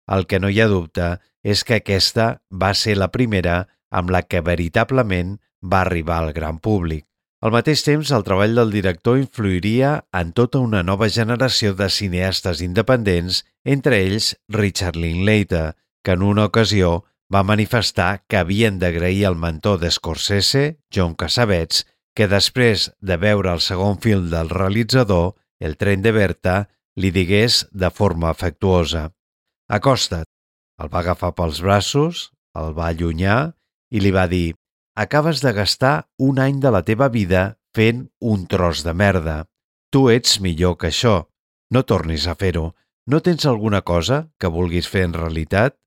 El 0.10 0.26
que 0.30 0.40
no 0.40 0.50
hi 0.50 0.62
ha 0.62 0.70
dubte 0.70 1.16
és 1.44 1.64
que 1.64 1.80
aquesta 1.82 2.28
va 2.52 2.74
ser 2.74 2.98
la 2.98 3.12
primera 3.14 3.66
amb 3.90 4.10
la 4.14 4.24
que 4.26 4.42
veritablement 4.42 5.38
va 5.62 5.82
arribar 5.86 6.22
al 6.22 6.34
gran 6.34 6.58
públic. 6.60 7.06
Al 7.46 7.54
mateix 7.54 7.84
temps, 7.86 8.10
el 8.16 8.24
treball 8.26 8.56
del 8.58 8.72
director 8.74 9.20
influiria 9.22 9.90
en 10.18 10.32
tota 10.34 10.62
una 10.66 10.82
nova 10.84 11.10
generació 11.14 11.76
de 11.78 11.90
cineastes 11.94 12.62
independents, 12.66 13.44
entre 13.64 14.00
ells 14.02 14.32
Richard 14.50 14.98
Linklater, 14.98 15.76
que 16.06 16.14
en 16.14 16.22
una 16.22 16.46
ocasió 16.46 17.04
va 17.34 17.42
manifestar 17.44 18.24
que 18.30 18.38
havien 18.38 18.78
d'agrair 18.80 19.26
al 19.26 19.36
mentor 19.36 19.80
d'Escorsese, 19.82 20.78
John 20.94 21.16
Cassavetes, 21.18 21.84
que 22.16 22.30
després 22.30 22.92
de 23.02 23.18
veure 23.18 23.52
el 23.52 23.64
segon 23.66 23.98
film 24.00 24.30
del 24.30 24.54
realitzador, 24.54 25.34
El 25.60 25.78
tren 25.80 26.02
de 26.04 26.12
Berta, 26.12 26.68
li 27.00 27.12
digués 27.16 27.66
de 27.72 27.90
forma 27.90 28.30
afectuosa 28.30 29.10
«Acosta't». 29.72 30.28
El 30.84 30.92
va 30.92 31.00
agafar 31.00 31.32
pels 31.36 31.62
braços, 31.64 32.30
el 32.60 32.76
va 32.76 32.90
allunyar 32.92 33.56
i 33.90 34.04
li 34.04 34.12
va 34.12 34.28
dir 34.28 34.56
«Acabes 35.00 35.42
de 35.42 35.54
gastar 35.56 36.10
un 36.20 36.40
any 36.40 36.60
de 36.60 36.72
la 36.76 36.84
teva 36.84 37.08
vida 37.10 37.58
fent 37.76 38.10
un 38.20 38.46
tros 38.52 38.84
de 38.84 38.94
merda. 38.94 39.46
Tu 39.92 40.10
ets 40.12 40.40
millor 40.44 40.78
que 40.78 40.92
això. 40.92 41.28
No 41.72 41.84
tornis 41.84 42.28
a 42.28 42.36
fer-ho. 42.36 42.74
No 43.08 43.22
tens 43.24 43.46
alguna 43.46 43.82
cosa 43.82 44.28
que 44.40 44.52
vulguis 44.52 44.88
fer 44.92 45.08
en 45.08 45.16
realitat? 45.16 45.80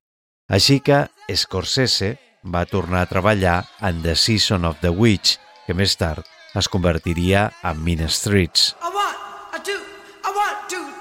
Així 0.49 0.79
que 0.81 1.03
Scorsese 1.29 2.15
va 2.53 2.63
tornar 2.65 3.03
a 3.05 3.09
treballar 3.09 3.59
en 3.85 4.01
The 4.01 4.15
Season 4.17 4.65
of 4.65 4.79
the 4.81 4.89
Witch, 4.89 5.35
que 5.67 5.75
més 5.77 5.93
tard 5.99 6.25
es 6.57 6.69
convertiria 6.73 7.43
en 7.61 7.83
Mean 7.85 8.01
Streets. 8.09 8.71
I 8.81 8.89
want, 8.95 9.19
I 9.53 9.61
do, 9.67 9.77
I 10.25 10.33
want 10.33 10.98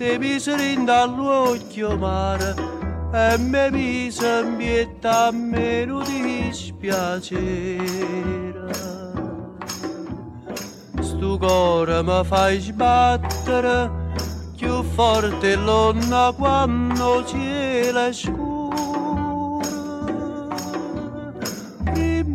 to... 0.00 0.84
dall'occhio 0.84 1.96
mare 1.96 2.54
e 3.12 3.36
mi 3.38 3.70
mise 3.70 4.40
in 4.44 4.56
pietà 4.56 5.26
a 5.26 5.30
me 5.30 5.84
non 5.84 6.04
dispiacere. 6.04 7.38
Sto 11.00 11.36
cuore 11.38 12.02
mi 12.02 12.24
fai 12.24 12.60
sbattere 12.60 13.90
più 14.56 14.82
forte 14.82 15.54
l'onna 15.56 16.32
quando 16.34 17.24
cielo 17.26 18.06
è 18.06 18.12
scuro. 18.12 18.49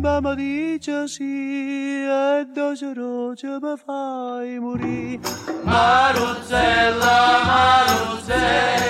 Prima 0.06 0.20
mi 0.20 0.34
dice 0.36 1.08
sì 1.08 2.04
e 2.04 2.46
doce 2.54 2.94
roce 2.94 3.58
mi 3.60 3.74
fai 3.84 4.58
morire. 4.60 5.18
Maruzzella, 5.64 7.42
Maruzzella. 7.44 8.84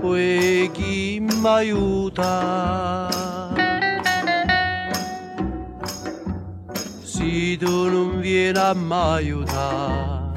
Poi 0.00 0.70
chi 0.72 1.18
mi 1.20 1.46
aiuta? 1.46 3.19
marito 7.30 7.88
non 7.88 8.20
viene 8.20 8.74
mai 8.74 9.22
aiutare, 9.22 10.32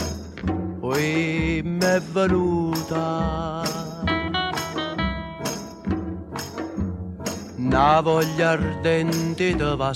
poi 0.79 1.61
m'è 1.63 1.99
venuta. 1.99 3.61
Una 7.57 8.01
voglia 8.01 8.49
ardente 8.51 9.55
te 9.55 9.75
va 9.75 9.91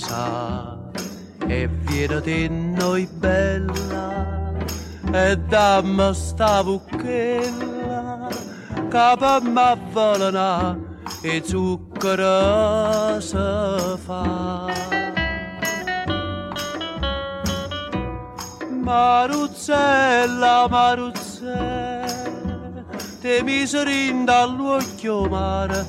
e 1.46 1.68
viene 1.68 2.20
vedete 2.20 2.48
noi 2.48 3.08
bella, 3.12 4.52
e 5.12 5.36
dammi 5.36 6.14
sta 6.14 6.64
bucchella, 6.64 8.28
capa 8.88 9.40
ma 9.40 9.78
volena 9.92 10.76
e 11.22 11.42
zucchero 11.44 13.20
se 13.20 13.96
fa. 14.04 15.07
Maruzzella, 18.88 20.66
Maruzzella, 20.66 22.06
te 23.20 23.42
mise 23.42 23.84
dall'occhio 24.24 25.28
mare 25.28 25.86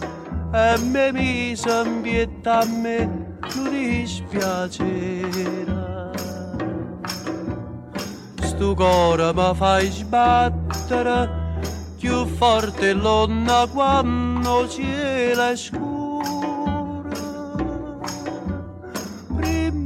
e 0.52 0.78
me 0.80 1.10
mise 1.14 1.84
in 1.86 2.02
a 2.44 2.66
me 2.66 3.06
non 3.06 3.70
dispiacere. 3.70 5.78
Sto 8.42 8.76
cuore 8.76 9.34
mi 9.34 9.56
fai 9.56 9.90
sbattere 9.90 11.30
più 11.98 12.26
forte 12.26 12.92
l'onna 12.92 13.66
quando 13.72 14.68
cielo 14.68 15.44
è 15.44 15.56
scuro. 15.56 15.89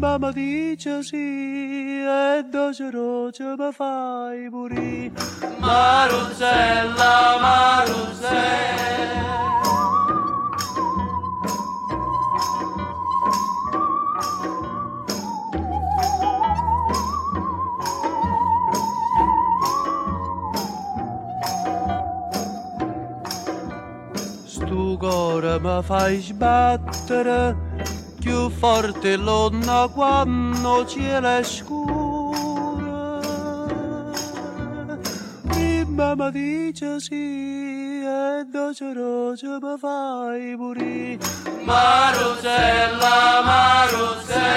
Mi 0.04 0.34
dice 0.34 1.02
sì 1.02 2.02
e 2.02 2.44
doce 2.52 2.92
roce 2.92 3.56
mi 3.58 3.72
fai 3.72 4.50
morire. 4.50 5.14
Maruzzella, 5.60 7.38
Maruzzella. 7.40 8.82
Sto 24.44 24.98
cuore 24.98 25.60
mi 25.62 25.82
fai 25.82 26.20
sbattere 26.20 27.63
più 28.24 28.50
forte 28.50 29.18
l'onna 29.18 29.90
quando 29.94 30.86
cielo 30.86 31.28
è 31.28 31.44
scuro. 31.44 33.20
Mi 35.44 36.32
dice 36.32 37.00
sì 37.02 38.02
e 38.02 38.46
doce 38.50 38.94
roce 38.94 39.60
mi 39.62 39.78
fai 39.78 40.56
morire. 40.56 41.20
Maruzzella, 41.66 43.42
Maruzzella. 43.44 44.52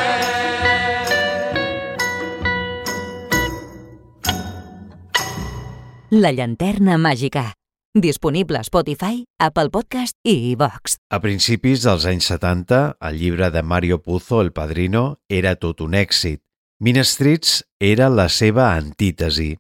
La 6.11 6.31
llanterna 6.31 6.97
màgica. 6.97 7.53
Disponible 7.99 8.59
a 8.59 8.61
Spotify, 8.61 9.25
Apple 9.39 9.71
Podcast 9.71 10.19
i 10.23 10.51
iVox. 10.51 10.99
A 11.09 11.17
principis 11.25 11.81
dels 11.81 12.05
anys 12.05 12.27
70, 12.29 12.99
el 13.01 13.17
llibre 13.17 13.49
de 13.49 13.63
Mario 13.65 14.03
Puzo, 14.03 14.43
El 14.45 14.53
Padrino, 14.53 15.23
era 15.31 15.55
tot 15.57 15.81
un 15.81 15.97
èxit. 15.97 16.43
Mean 16.79 17.01
Streets 17.09 17.65
era 17.81 18.11
la 18.13 18.29
seva 18.29 18.75
antítesi. 18.75 19.55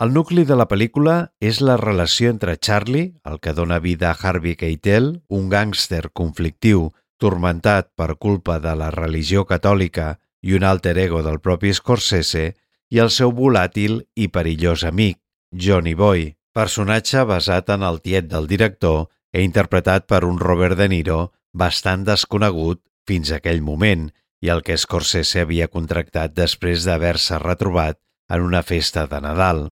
El 0.00 0.16
nucli 0.16 0.46
de 0.48 0.56
la 0.56 0.70
pel·lícula 0.72 1.34
és 1.36 1.60
la 1.60 1.76
relació 1.76 2.32
entre 2.32 2.56
Charlie, 2.56 3.12
el 3.28 3.36
que 3.44 3.52
dona 3.52 3.76
vida 3.78 4.08
a 4.08 4.16
Harvey 4.16 4.56
Keitel, 4.56 5.18
un 5.28 5.52
gàngster 5.52 6.08
conflictiu 6.16 6.94
turmentat 7.20 7.92
per 7.92 8.16
culpa 8.16 8.56
de 8.56 8.72
la 8.72 8.88
religió 8.88 9.44
catòlica 9.44 10.14
i 10.40 10.56
un 10.56 10.64
alter 10.64 10.96
ego 10.96 11.20
del 11.20 11.42
propi 11.44 11.76
Scorsese, 11.76 12.54
i 12.88 13.04
el 13.04 13.12
seu 13.12 13.36
volàtil 13.36 14.06
i 14.16 14.32
perillós 14.32 14.88
amic, 14.88 15.20
Johnny 15.52 15.92
Boy, 15.92 16.32
personatge 16.52 17.24
basat 17.28 17.70
en 17.72 17.82
el 17.88 18.00
tiet 18.04 18.28
del 18.30 18.46
director 18.48 19.08
e 19.32 19.42
interpretat 19.42 20.06
per 20.06 20.24
un 20.28 20.38
Robert 20.40 20.76
De 20.78 20.88
Niro 20.92 21.32
bastant 21.52 22.04
desconegut 22.04 22.82
fins 23.08 23.32
aquell 23.32 23.62
moment 23.64 24.10
i 24.42 24.50
el 24.52 24.62
que 24.66 24.76
Scorsese 24.76 25.42
havia 25.42 25.68
contractat 25.68 26.34
després 26.36 26.84
d'haver-se 26.86 27.38
retrobat 27.42 27.98
en 28.32 28.42
una 28.42 28.62
festa 28.62 29.06
de 29.06 29.20
Nadal. 29.20 29.68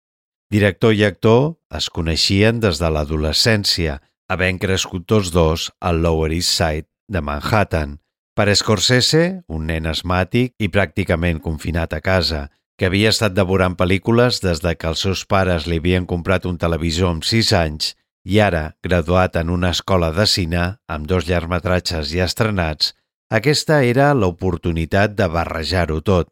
Director 0.51 0.95
i 0.95 1.05
actor 1.05 1.57
es 1.77 1.89
coneixien 1.93 2.61
des 2.61 2.79
de 2.81 2.91
l'adolescència, 2.93 3.99
havent 4.29 4.61
crescut 4.61 5.07
tots 5.07 5.33
dos 5.33 5.71
al 5.81 6.03
Lower 6.05 6.31
East 6.33 6.55
Side 6.57 6.89
de 7.09 7.21
Manhattan. 7.25 7.99
Per 8.37 8.55
Scorsese, 8.55 9.43
un 9.49 9.67
nen 9.67 9.89
asmàtic 9.91 10.55
i 10.63 10.69
pràcticament 10.73 11.41
confinat 11.45 11.97
a 11.97 12.01
casa, 12.01 12.47
que 12.79 12.87
havia 12.87 13.11
estat 13.11 13.35
devorant 13.35 13.75
pel·lícules 13.75 14.39
des 14.45 14.63
de 14.63 14.77
que 14.79 14.87
els 14.93 15.03
seus 15.03 15.25
pares 15.27 15.67
li 15.67 15.81
havien 15.83 16.07
comprat 16.07 16.47
un 16.47 16.59
televisor 16.63 17.11
amb 17.11 17.27
6 17.27 17.53
anys 17.59 17.95
i 18.29 18.39
ara, 18.45 18.77
graduat 18.85 19.37
en 19.41 19.51
una 19.51 19.73
escola 19.75 20.13
de 20.15 20.27
cine 20.31 20.65
amb 20.87 21.07
dos 21.11 21.27
llargmetratges 21.27 22.13
ja 22.13 22.27
estrenats, 22.29 22.93
aquesta 23.35 23.83
era 23.85 24.13
l'oportunitat 24.15 25.17
de 25.19 25.27
barrejar-ho 25.29 26.01
tot. 26.01 26.31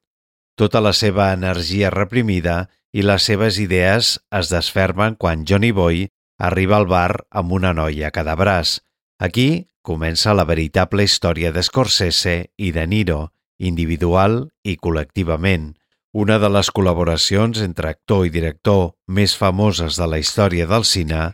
Tota 0.57 0.81
la 0.81 0.93
seva 0.97 1.33
energia 1.35 1.91
reprimida 1.91 2.69
i 2.93 3.03
les 3.05 3.27
seves 3.29 3.59
idees 3.61 4.15
es 4.39 4.53
desfermen 4.53 5.17
quan 5.21 5.45
Johnny 5.49 5.73
Boy 5.73 6.07
arriba 6.39 6.77
al 6.79 6.87
bar 6.87 7.27
amb 7.31 7.53
una 7.53 7.73
noia 7.75 8.09
a 8.09 8.15
cada 8.15 8.37
braç. 8.37 8.79
Aquí 9.19 9.69
comença 9.83 10.35
la 10.35 10.47
veritable 10.49 11.05
història 11.05 11.51
d'Scorsese 11.53 12.37
i 12.57 12.71
de 12.73 12.87
Niro, 12.87 13.33
individual 13.59 14.47
i 14.65 14.77
col·lectivament, 14.77 15.75
una 16.16 16.38
de 16.40 16.48
les 16.48 16.70
col·laboracions 16.72 17.61
entre 17.61 17.90
actor 17.92 18.24
i 18.24 18.33
director 18.33 18.94
més 19.18 19.37
famoses 19.37 19.98
de 20.00 20.09
la 20.09 20.20
història 20.22 20.68
del 20.70 20.88
cine 20.88 21.26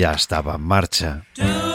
ja 0.00 0.14
estava 0.14 0.54
en 0.54 0.68
marxa. 0.74 1.16
And 1.42 1.67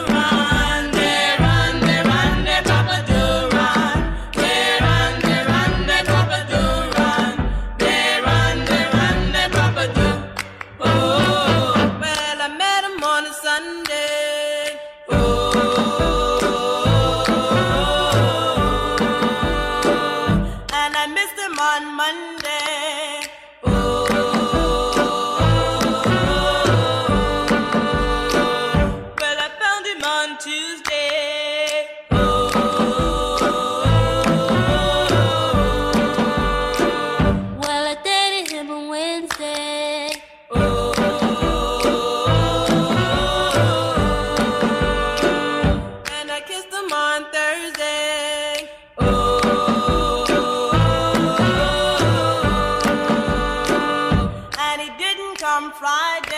Friday. 55.73 56.32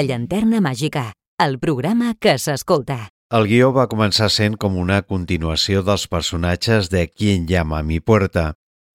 La 0.00 0.04
llanterna 0.06 0.62
màgica, 0.64 1.00
el 1.44 1.58
programa 1.60 2.14
que 2.24 2.32
s'escolta. 2.40 2.94
El 3.36 3.44
guió 3.50 3.66
va 3.76 3.82
començar 3.92 4.30
sent 4.32 4.54
com 4.62 4.78
una 4.80 5.02
continuació 5.04 5.82
dels 5.84 6.06
personatges 6.08 6.88
de 6.88 7.02
Quien 7.10 7.44
llama 7.50 7.80
a 7.80 7.84
mi 7.84 7.98
puerta. 8.00 8.44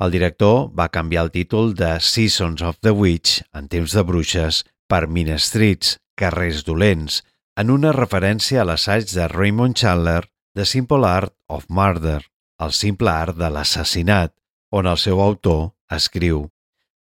El 0.01 0.15
director 0.15 0.71
va 0.79 0.87
canviar 0.95 1.27
el 1.27 1.29
títol 1.35 1.75
de 1.77 1.91
Seasons 2.01 2.63
of 2.65 2.79
the 2.81 2.89
Witch, 2.89 3.43
en 3.53 3.67
temps 3.69 3.93
de 3.93 4.01
bruixes, 4.01 4.63
per 4.89 5.03
Mean 5.05 5.29
Streets, 5.37 5.99
carrers 6.17 6.65
dolents, 6.65 7.19
en 7.53 7.75
una 7.75 7.93
referència 7.93 8.63
a 8.63 8.65
l'assaig 8.71 9.05
de 9.13 9.29
Raymond 9.35 9.77
Chandler 9.77 10.23
The 10.55 10.65
Simple 10.65 11.05
Art 11.05 11.35
of 11.45 11.69
Murder, 11.69 12.23
el 12.65 12.73
simple 12.73 13.13
art 13.13 13.37
de 13.37 13.53
l'assassinat, 13.53 14.33
on 14.73 14.89
el 14.89 14.97
seu 14.97 15.21
autor 15.21 15.67
escriu 16.01 16.47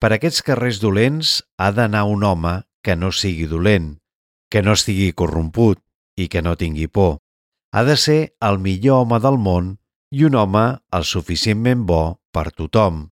Per 0.04 0.12
aquests 0.12 0.44
carrers 0.44 0.84
dolents 0.84 1.38
ha 1.56 1.72
d'anar 1.72 2.04
un 2.12 2.28
home 2.28 2.58
que 2.84 2.96
no 3.00 3.12
sigui 3.12 3.48
dolent, 3.50 3.98
que 4.52 4.62
no 4.62 4.76
estigui 4.78 5.14
corromput 5.18 5.80
i 6.20 6.28
que 6.30 6.44
no 6.46 6.58
tingui 6.60 6.88
por. 6.88 7.18
Ha 7.74 7.82
de 7.88 7.98
ser 7.98 8.20
el 8.44 8.60
millor 8.62 9.02
home 9.02 9.20
del 9.24 9.40
món 9.42 9.72
i 10.14 10.28
un 10.28 10.36
home 10.38 10.66
el 10.94 11.08
suficientment 11.10 11.88
bo 11.90 12.04
per 12.36 12.52
tothom. 12.52 13.08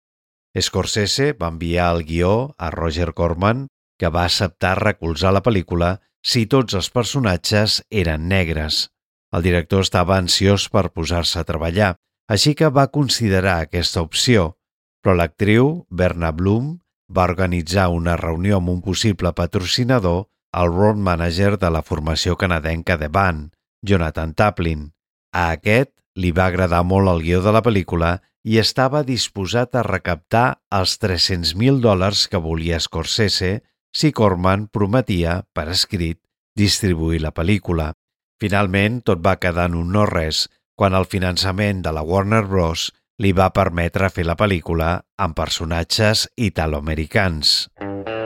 Scorsese 0.58 1.32
va 1.38 1.52
enviar 1.52 1.92
el 1.94 2.02
guió 2.08 2.32
a 2.58 2.72
Roger 2.74 3.12
Corman, 3.14 3.68
que 3.98 4.10
va 4.10 4.24
acceptar 4.24 4.78
recolzar 4.80 5.30
la 5.34 5.44
pel·lícula 5.46 5.98
si 6.24 6.46
tots 6.46 6.74
els 6.74 6.90
personatges 6.90 7.82
eren 7.90 8.26
negres. 8.32 8.88
El 9.30 9.44
director 9.44 9.84
estava 9.84 10.16
ansiós 10.18 10.68
per 10.72 10.88
posar-se 10.90 11.38
a 11.38 11.46
treballar, 11.46 11.94
així 12.28 12.54
que 12.58 12.70
va 12.72 12.90
considerar 12.94 13.58
aquesta 13.62 14.02
opció, 14.02 14.54
però 15.02 15.14
l'actriu, 15.14 15.86
Berna 15.90 16.32
Bloom, 16.32 16.78
va 17.08 17.26
organitzar 17.30 17.88
una 17.88 18.16
reunió 18.16 18.58
amb 18.58 18.70
un 18.72 18.82
possible 18.82 19.32
patrocinador, 19.32 20.26
el 20.52 20.72
road 20.72 20.96
manager 20.96 21.58
de 21.58 21.70
la 21.70 21.82
formació 21.82 22.36
canadenca 22.36 22.96
de 22.96 23.08
band, 23.08 23.52
Jonathan 23.82 24.34
Taplin. 24.34 24.92
A 25.32 25.50
aquest 25.52 25.92
li 26.14 26.32
va 26.32 26.48
agradar 26.48 26.82
molt 26.84 27.10
el 27.12 27.22
guió 27.22 27.42
de 27.44 27.52
la 27.54 27.62
pel·lícula 27.62 28.18
i 28.44 28.58
estava 28.58 29.02
disposat 29.04 29.76
a 29.76 29.84
recaptar 29.86 30.60
els 30.72 30.96
300.000 31.02 31.82
dòlars 31.84 32.26
que 32.32 32.40
volia 32.40 32.80
Scorsese 32.80 33.58
si 33.92 34.12
Corman 34.12 34.68
prometia, 34.68 35.42
per 35.52 35.68
escrit, 35.72 36.20
distribuir 36.56 37.22
la 37.22 37.32
pel·lícula. 37.34 37.92
Finalment, 38.40 39.00
tot 39.02 39.22
va 39.24 39.38
quedar 39.40 39.68
en 39.70 39.76
un 39.78 39.92
no-res 39.92 40.46
quan 40.78 40.94
el 40.94 41.08
finançament 41.10 41.82
de 41.82 41.92
la 41.92 42.04
Warner 42.06 42.44
Bros. 42.46 42.88
Li 43.18 43.32
va 43.34 43.48
permetre 43.50 44.10
fer 44.14 44.26
la 44.28 44.36
pel·lícula 44.38 44.92
amb 45.18 45.34
personatges 45.38 46.28
italoamericans. 46.50 47.58
She 47.78 48.17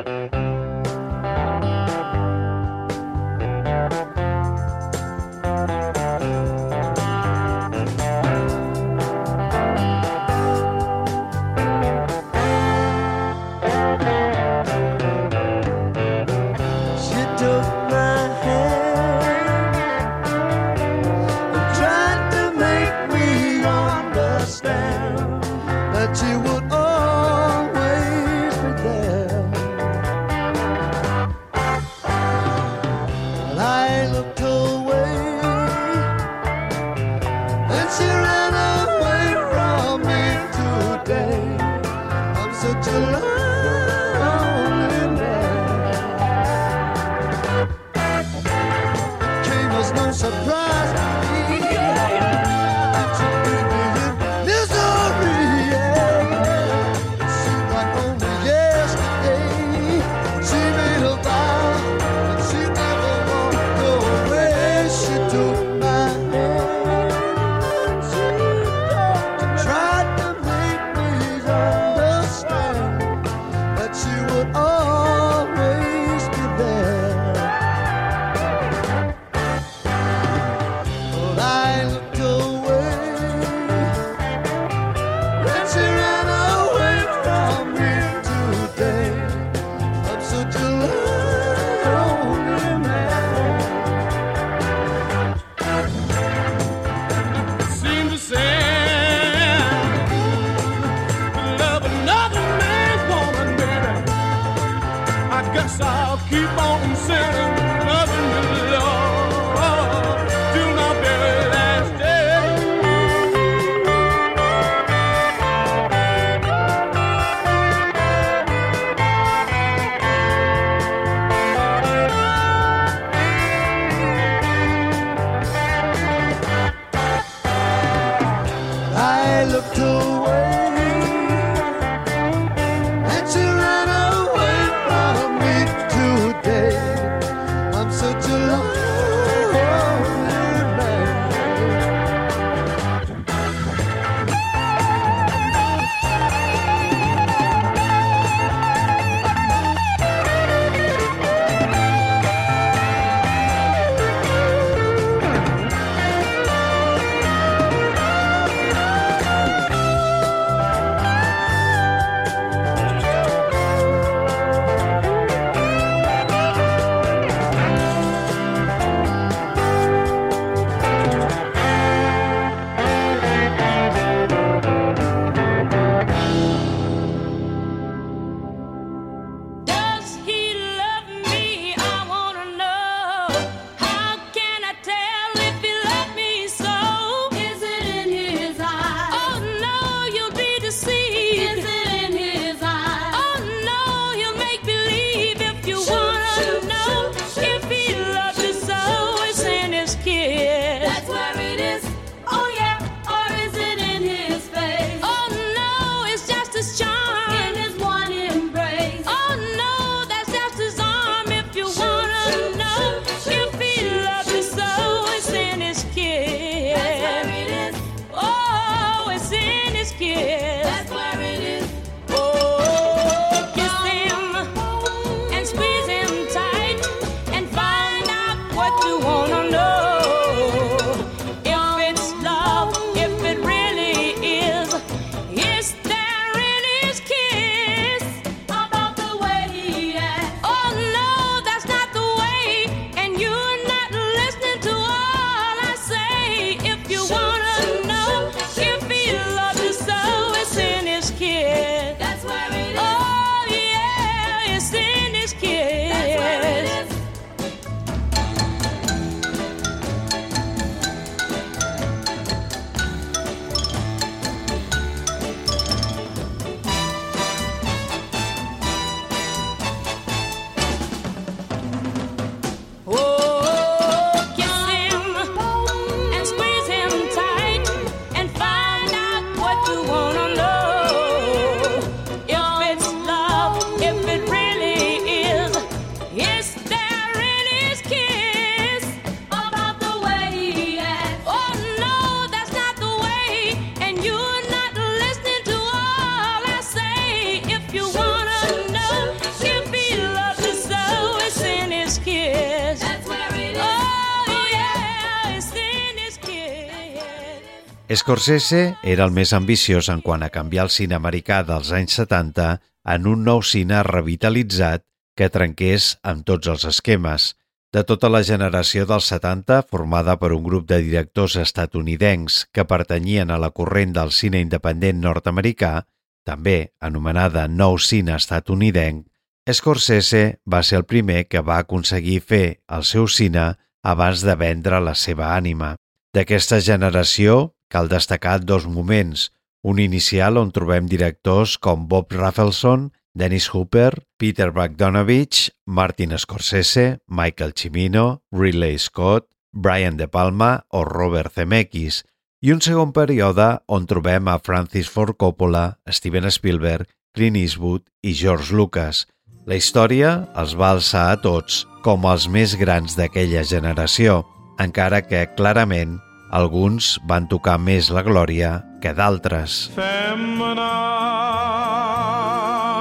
Scorsese 308.03 308.75
era 308.83 309.05
el 309.07 309.13
més 309.15 309.31
ambiciós 309.37 309.87
en 309.93 310.01
quant 310.03 310.25
a 310.27 310.29
canviar 310.35 310.65
el 310.67 310.71
cine 310.75 310.97
americà 310.97 311.37
dels 311.47 311.69
anys 311.71 312.01
70 312.01 312.47
en 312.95 313.05
un 313.07 313.21
nou 313.23 313.45
cine 313.47 313.79
revitalitzat 313.87 314.83
que 315.15 315.29
trenqués 315.31 315.93
amb 316.03 316.25
tots 316.27 316.51
els 316.51 316.65
esquemes. 316.67 317.29
De 317.71 317.85
tota 317.87 318.11
la 318.11 318.25
generació 318.27 318.89
dels 318.91 319.07
70, 319.13 319.61
formada 319.71 320.17
per 320.19 320.33
un 320.35 320.43
grup 320.43 320.67
de 320.67 320.81
directors 320.83 321.39
estatunidencs 321.45 322.41
que 322.51 322.67
pertanyien 322.67 323.31
a 323.31 323.39
la 323.39 323.53
corrent 323.55 323.95
del 323.95 324.11
cine 324.11 324.43
independent 324.43 324.99
nord-americà, 324.99 325.87
també 326.27 326.75
anomenada 326.83 327.47
Nou 327.47 327.79
Cine 327.79 328.19
Estatunidenc, 328.19 329.07
Scorsese 329.47 330.41
va 330.51 330.65
ser 330.67 330.83
el 330.83 330.91
primer 330.91 331.29
que 331.31 331.47
va 331.47 331.63
aconseguir 331.63 332.19
fer 332.19 332.45
el 332.67 332.83
seu 332.83 333.07
cine 333.07 333.53
abans 333.95 334.27
de 334.27 334.35
vendre 334.35 334.83
la 334.83 334.99
seva 334.99 335.37
ànima. 335.39 335.77
D'aquesta 336.13 336.59
generació 336.61 337.53
cal 337.73 337.89
destacar 337.89 338.43
dos 338.45 338.66
moments, 338.68 339.31
un 339.62 339.79
inicial 339.81 340.37
on 340.37 340.53
trobem 340.53 340.89
directors 340.91 341.57
com 341.57 341.89
Bob 341.89 342.12
Rafelson, 342.12 342.91
Dennis 343.14 343.49
Hooper, 343.53 344.05
Peter 344.18 344.51
Bogdanovich, 344.53 345.51
Martin 345.66 346.16
Scorsese, 346.18 347.01
Michael 347.07 347.53
Cimino, 347.57 348.23
Ridley 348.31 348.79
Scott, 348.79 349.29
Brian 349.53 349.97
De 349.97 350.09
Palma 350.09 350.66
o 350.70 350.85
Robert 350.85 351.35
Zemeckis, 351.35 352.03
i 352.43 352.51
un 352.53 352.61
segon 352.64 352.91
període 352.93 353.62
on 353.70 353.87
trobem 353.87 354.29
a 354.29 354.39
Francis 354.43 354.89
Ford 354.91 355.14
Coppola, 355.16 355.79
Steven 355.87 356.29
Spielberg, 356.31 356.89
Clint 357.14 357.37
Eastwood 357.37 357.85
i 358.03 358.14
George 358.18 358.57
Lucas. 358.57 359.07
La 359.47 359.59
història 359.59 360.23
els 360.39 360.57
va 360.59 360.73
alçar 360.75 361.11
a 361.12 361.20
tots 361.23 361.62
com 361.85 362.07
els 362.09 362.27
més 362.27 362.57
grans 362.59 362.97
d'aquella 362.99 363.45
generació, 363.47 364.23
encara 364.59 365.03
que, 365.07 365.27
clarament, 365.37 365.99
alguns 366.33 366.97
van 367.05 367.28
tocar 367.28 367.59
més 367.61 367.91
la 367.93 368.03
glòria 368.03 368.62
que 368.80 368.93
d'altres. 368.97 369.68
Femmina, 369.76 370.70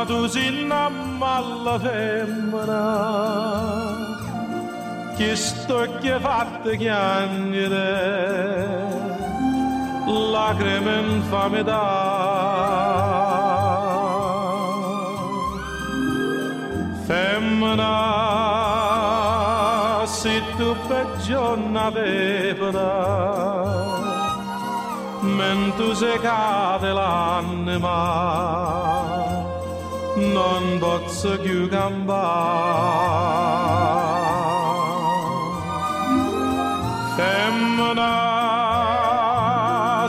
tu 0.08 0.26
sinna 0.32 0.88
alla 1.22 1.80
femmina 1.80 2.84
Che 5.18 5.36
stocche 5.36 6.20
fatte 6.20 6.78
chiangere 6.78 7.90
Lacrime 10.08 11.00
infame 11.00 11.64
Femmina, 17.06 17.92
se 18.66 18.71
tu 20.62 20.76
peggio 20.88 21.56
n'aveva 21.74 22.86
mentre 25.22 25.96
se 25.96 26.20
cade 26.22 26.92
l'anima 27.00 28.00
non 30.38 30.64
posso 30.80 31.40
più 31.40 31.68
campare 31.68 32.30
femmina 37.16 38.10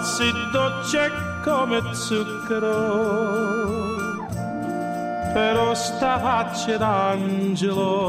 si 0.03 0.31
dolce 0.53 1.11
come 1.43 1.81
zucchero 1.95 2.71
però 5.33 5.73
sta 5.73 6.19
faccia 6.19 6.77
d'angelo 6.77 8.03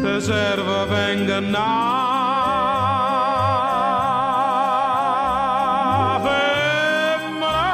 preserva 0.00 0.84
venga 0.86 1.40
femmina 6.24 7.66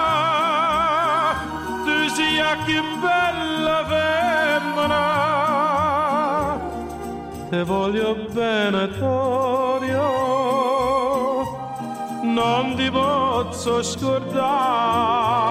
tu 1.84 1.96
sia 2.14 2.56
che 2.66 2.80
bella 3.04 3.78
femmina 3.92 5.04
te 7.50 7.62
voglio 7.64 8.14
bene 8.32 8.88
Torio 8.98 10.08
non 12.22 12.74
ti 12.76 12.90
posso 12.90 13.82
scordare 13.82 15.44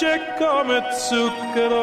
dolce 0.00 0.34
come 0.38 0.82
zucchero 0.92 1.78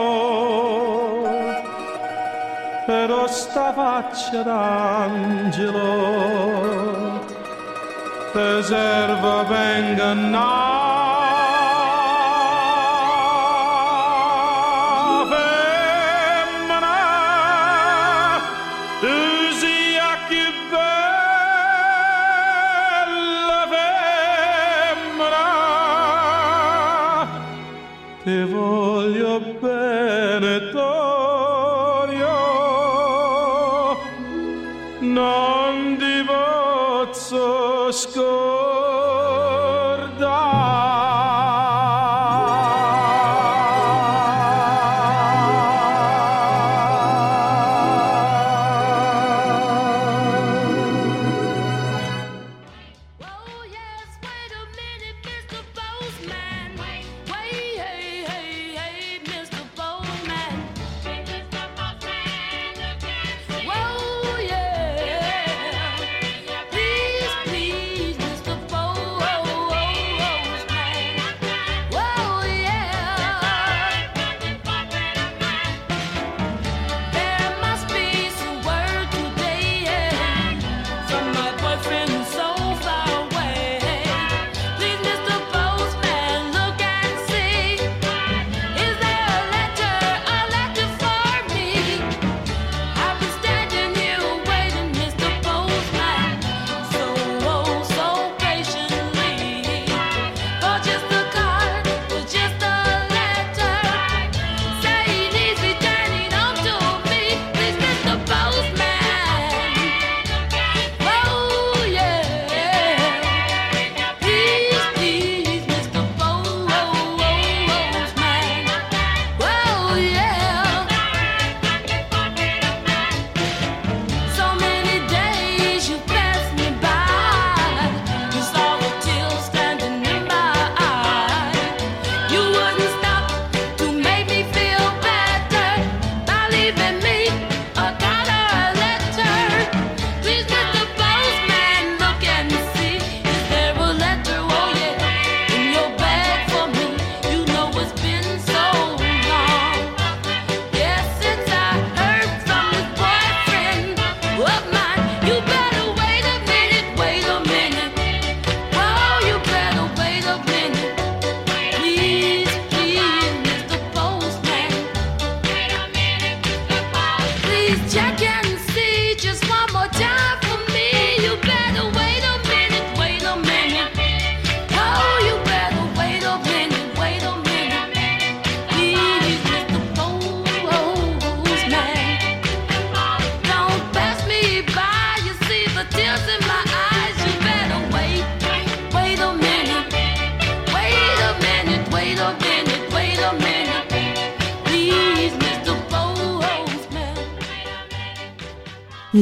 però 2.86 3.28
sta 3.28 3.72
faccia 3.74 4.42
d'angelo 4.42 5.76
preserva 8.32 9.44
venga 9.44 10.14
femmina 10.14 11.17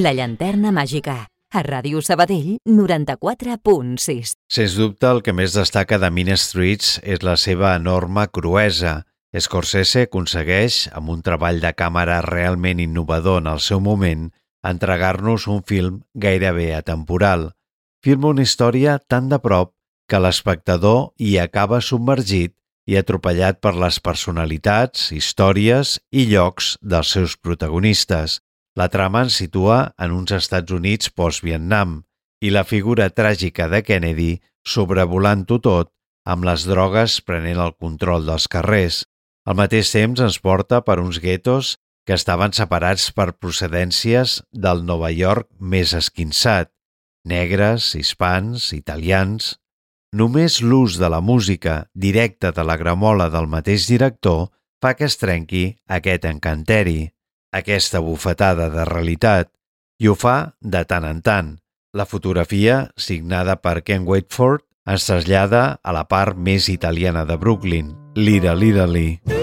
La 0.06 0.12
llanterna 0.14 0.70
màgica, 0.70 1.14
a 1.50 1.62
Ràdio 1.66 1.98
Sabadell 2.06 2.60
94.6. 2.70 4.36
Sens 4.54 4.76
dubte, 4.78 5.08
el 5.10 5.24
que 5.26 5.34
més 5.34 5.56
destaca 5.58 5.98
de 5.98 6.12
Mean 6.14 6.38
Streets 6.38 7.00
és 7.02 7.24
la 7.26 7.34
seva 7.42 7.72
enorme 7.80 8.28
cruesa. 8.30 9.00
Scorsese 9.34 10.04
aconsegueix, 10.06 10.84
amb 10.94 11.10
un 11.16 11.26
treball 11.26 11.58
de 11.64 11.74
càmera 11.74 12.20
realment 12.28 12.84
innovador 12.86 13.42
en 13.42 13.50
el 13.56 13.64
seu 13.66 13.82
moment, 13.82 14.30
entregar-nos 14.62 15.48
un 15.50 15.66
film 15.66 16.04
gairebé 16.14 16.76
atemporal. 16.78 17.50
Filma 18.06 18.36
una 18.36 18.46
història 18.46 19.00
tan 19.00 19.34
de 19.34 19.42
prop 19.42 19.74
que 20.06 20.22
l'espectador 20.22 21.16
hi 21.18 21.40
acaba 21.42 21.82
submergit 21.82 22.54
i 22.86 23.02
atropellat 23.02 23.58
per 23.58 23.74
les 23.74 23.98
personalitats, 23.98 25.10
històries 25.18 25.98
i 26.14 26.30
llocs 26.30 26.76
dels 26.86 27.18
seus 27.18 27.40
protagonistes. 27.42 28.44
La 28.76 28.90
trama 28.92 29.22
ens 29.24 29.38
situa 29.40 29.78
en 30.04 30.12
uns 30.12 30.34
Estats 30.36 30.74
Units 30.76 31.12
post-Vietnam 31.16 32.02
i 32.44 32.52
la 32.52 32.66
figura 32.68 33.08
tràgica 33.08 33.70
de 33.72 33.80
Kennedy 33.88 34.34
sobrevolant-ho 34.68 35.60
tot 35.64 35.94
amb 36.28 36.44
les 36.44 36.66
drogues 36.68 37.22
prenent 37.24 37.62
el 37.62 37.72
control 37.80 38.26
dels 38.28 38.50
carrers. 38.52 39.04
Al 39.48 39.56
mateix 39.56 39.94
temps 39.94 40.20
ens 40.20 40.40
porta 40.44 40.82
per 40.84 41.00
uns 41.00 41.22
guetos 41.24 41.76
que 42.06 42.18
estaven 42.18 42.52
separats 42.54 43.08
per 43.16 43.38
procedències 43.40 44.42
del 44.52 44.84
Nova 44.86 45.12
York 45.14 45.48
més 45.60 45.94
esquinçat, 45.94 46.72
negres, 47.26 47.94
hispans, 47.96 48.74
italians... 48.74 49.56
Només 50.16 50.62
l'ús 50.64 50.94
de 50.96 51.10
la 51.12 51.20
música 51.20 51.90
directa 51.92 52.54
de 52.56 52.64
la 52.64 52.78
gramola 52.80 53.26
del 53.34 53.50
mateix 53.52 53.84
director 53.90 54.46
fa 54.80 54.94
que 54.96 55.10
es 55.10 55.18
trenqui 55.20 55.64
aquest 55.92 56.24
encanteri, 56.30 57.10
aquesta 57.56 58.02
bufetada 58.04 58.70
de 58.74 58.86
realitat, 58.90 59.52
i 60.00 60.12
ho 60.12 60.16
fa 60.20 60.56
de 60.60 60.84
tant 60.88 61.08
en 61.08 61.22
tant. 61.24 61.54
La 61.96 62.06
fotografia, 62.06 62.90
signada 63.00 63.56
per 63.64 63.80
Ken 63.88 64.04
Waitford, 64.08 64.66
ens 64.86 65.08
trasllada 65.08 65.64
a 65.82 65.96
la 65.96 66.04
part 66.12 66.36
més 66.38 66.68
italiana 66.70 67.24
de 67.26 67.40
Brooklyn, 67.40 67.96
l'Ira 68.20 68.54
l'Italy. 68.54 69.08
My 69.26 69.35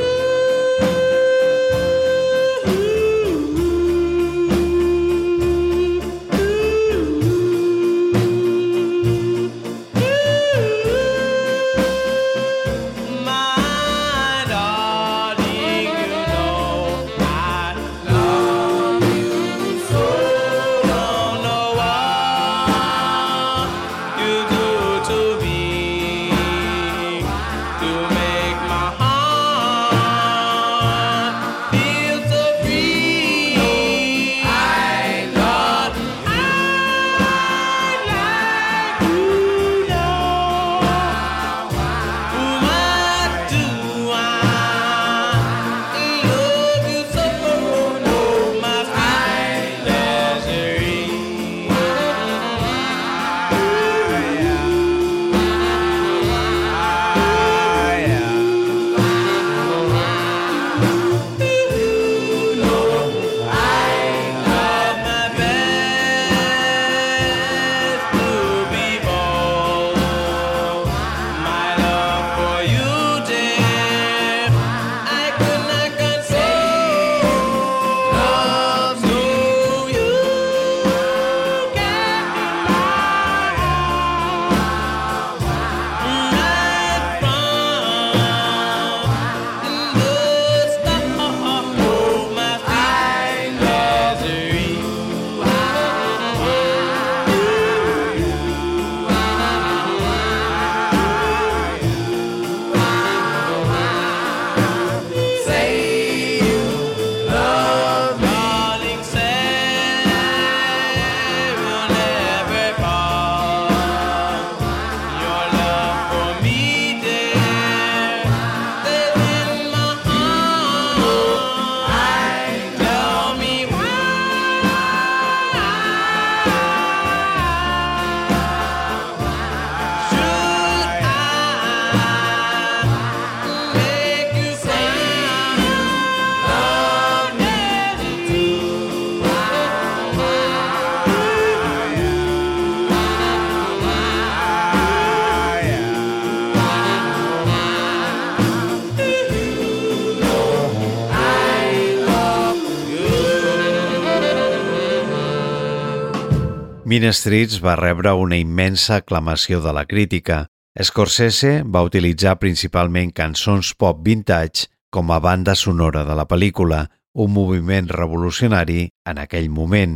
Mean 156.92 157.08
Streets 157.16 157.62
va 157.64 157.72
rebre 157.78 158.10
una 158.20 158.36
immensa 158.36 158.98
aclamació 159.00 159.62
de 159.64 159.72
la 159.72 159.86
crítica. 159.88 160.50
Scorsese 160.76 161.62
va 161.64 161.80
utilitzar 161.86 162.34
principalment 162.36 163.14
cançons 163.16 163.70
pop 163.80 164.02
vintage 164.04 164.66
com 164.92 165.08
a 165.08 165.16
banda 165.24 165.54
sonora 165.56 166.02
de 166.04 166.12
la 166.18 166.26
pel·lícula, 166.28 166.82
un 167.16 167.32
moviment 167.32 167.88
revolucionari 167.88 168.90
en 169.08 169.22
aquell 169.22 169.48
moment. 169.48 169.94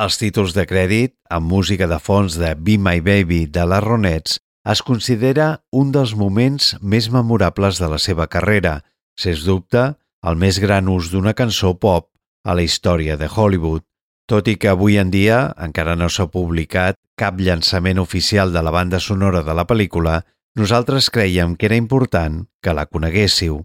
Els 0.00 0.16
títols 0.22 0.56
de 0.56 0.64
crèdit, 0.64 1.12
amb 1.28 1.44
música 1.44 1.90
de 1.92 2.00
fons 2.00 2.38
de 2.40 2.54
Be 2.56 2.78
My 2.80 3.04
Baby 3.04 3.42
de 3.44 3.68
les 3.74 3.84
Ronettes, 3.84 4.40
es 4.64 4.80
considera 4.80 5.50
un 5.76 5.92
dels 5.92 6.16
moments 6.16 6.72
més 6.80 7.10
memorables 7.12 7.84
de 7.84 7.92
la 7.92 8.00
seva 8.00 8.30
carrera, 8.32 8.78
sens 9.12 9.44
dubte, 9.44 9.90
el 10.24 10.40
més 10.40 10.56
gran 10.64 10.88
ús 10.88 11.12
d'una 11.12 11.36
cançó 11.36 11.76
pop 11.76 12.08
a 12.48 12.56
la 12.56 12.64
història 12.64 13.20
de 13.20 13.28
Hollywood. 13.28 13.84
Tot 14.30 14.46
i 14.46 14.54
que 14.62 14.68
avui 14.70 14.94
en 15.00 15.08
dia 15.10 15.40
encara 15.58 15.96
no 15.98 16.06
s'ha 16.06 16.28
publicat 16.30 16.94
cap 17.18 17.40
llançament 17.42 17.98
oficial 17.98 18.52
de 18.54 18.62
la 18.62 18.70
banda 18.70 19.00
sonora 19.02 19.40
de 19.42 19.56
la 19.58 19.64
pel·lícula, 19.66 20.20
nosaltres 20.54 21.10
creiem 21.10 21.56
que 21.58 21.66
era 21.66 21.78
important 21.80 22.44
que 22.62 22.74
la 22.76 22.86
coneguéssiu. 22.86 23.64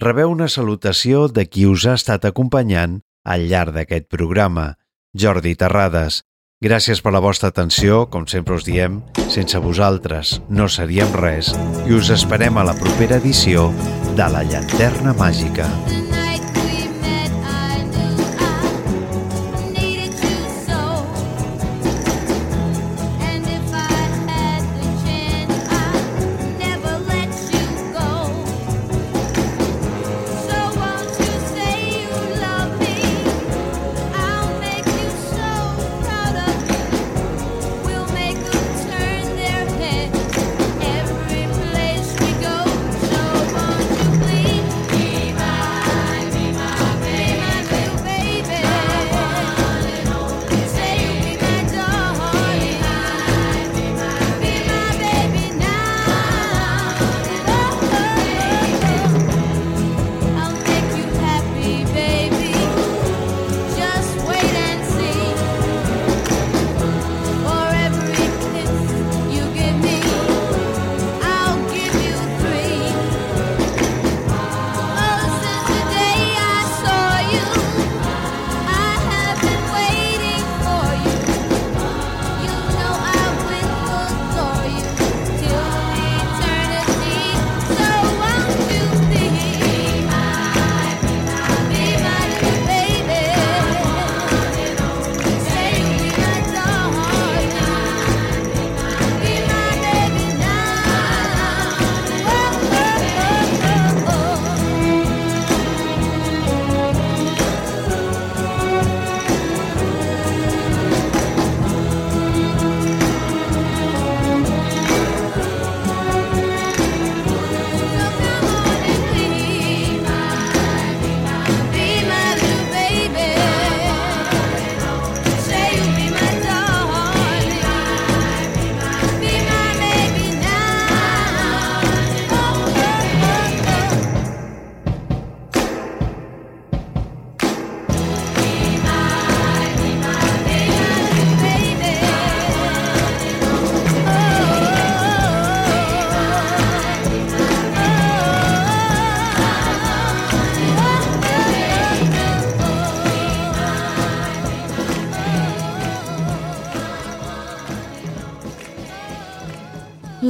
Rebeu 0.00 0.32
una 0.32 0.48
salutació 0.48 1.26
de 1.28 1.44
qui 1.44 1.66
us 1.68 1.84
ha 1.84 1.98
estat 2.00 2.24
acompanyant 2.24 3.02
al 3.28 3.44
llarg 3.50 3.76
d'aquest 3.76 4.08
programa, 4.08 4.78
Jordi 5.12 5.52
Terrades. 5.54 6.22
Gràcies 6.64 7.04
per 7.04 7.12
la 7.12 7.20
vostra 7.20 7.52
atenció, 7.52 8.06
com 8.08 8.24
sempre 8.24 8.56
us 8.56 8.64
diem, 8.64 9.02
sense 9.28 9.60
vosaltres 9.60 10.38
no 10.48 10.70
seríem 10.72 11.12
res 11.12 11.52
i 11.84 11.92
us 11.92 12.08
esperem 12.08 12.56
a 12.56 12.64
la 12.64 12.78
propera 12.80 13.20
edició 13.20 13.68
de 14.16 14.32
La 14.32 14.46
Llanterna 14.48 15.12
Màgica. 15.12 15.68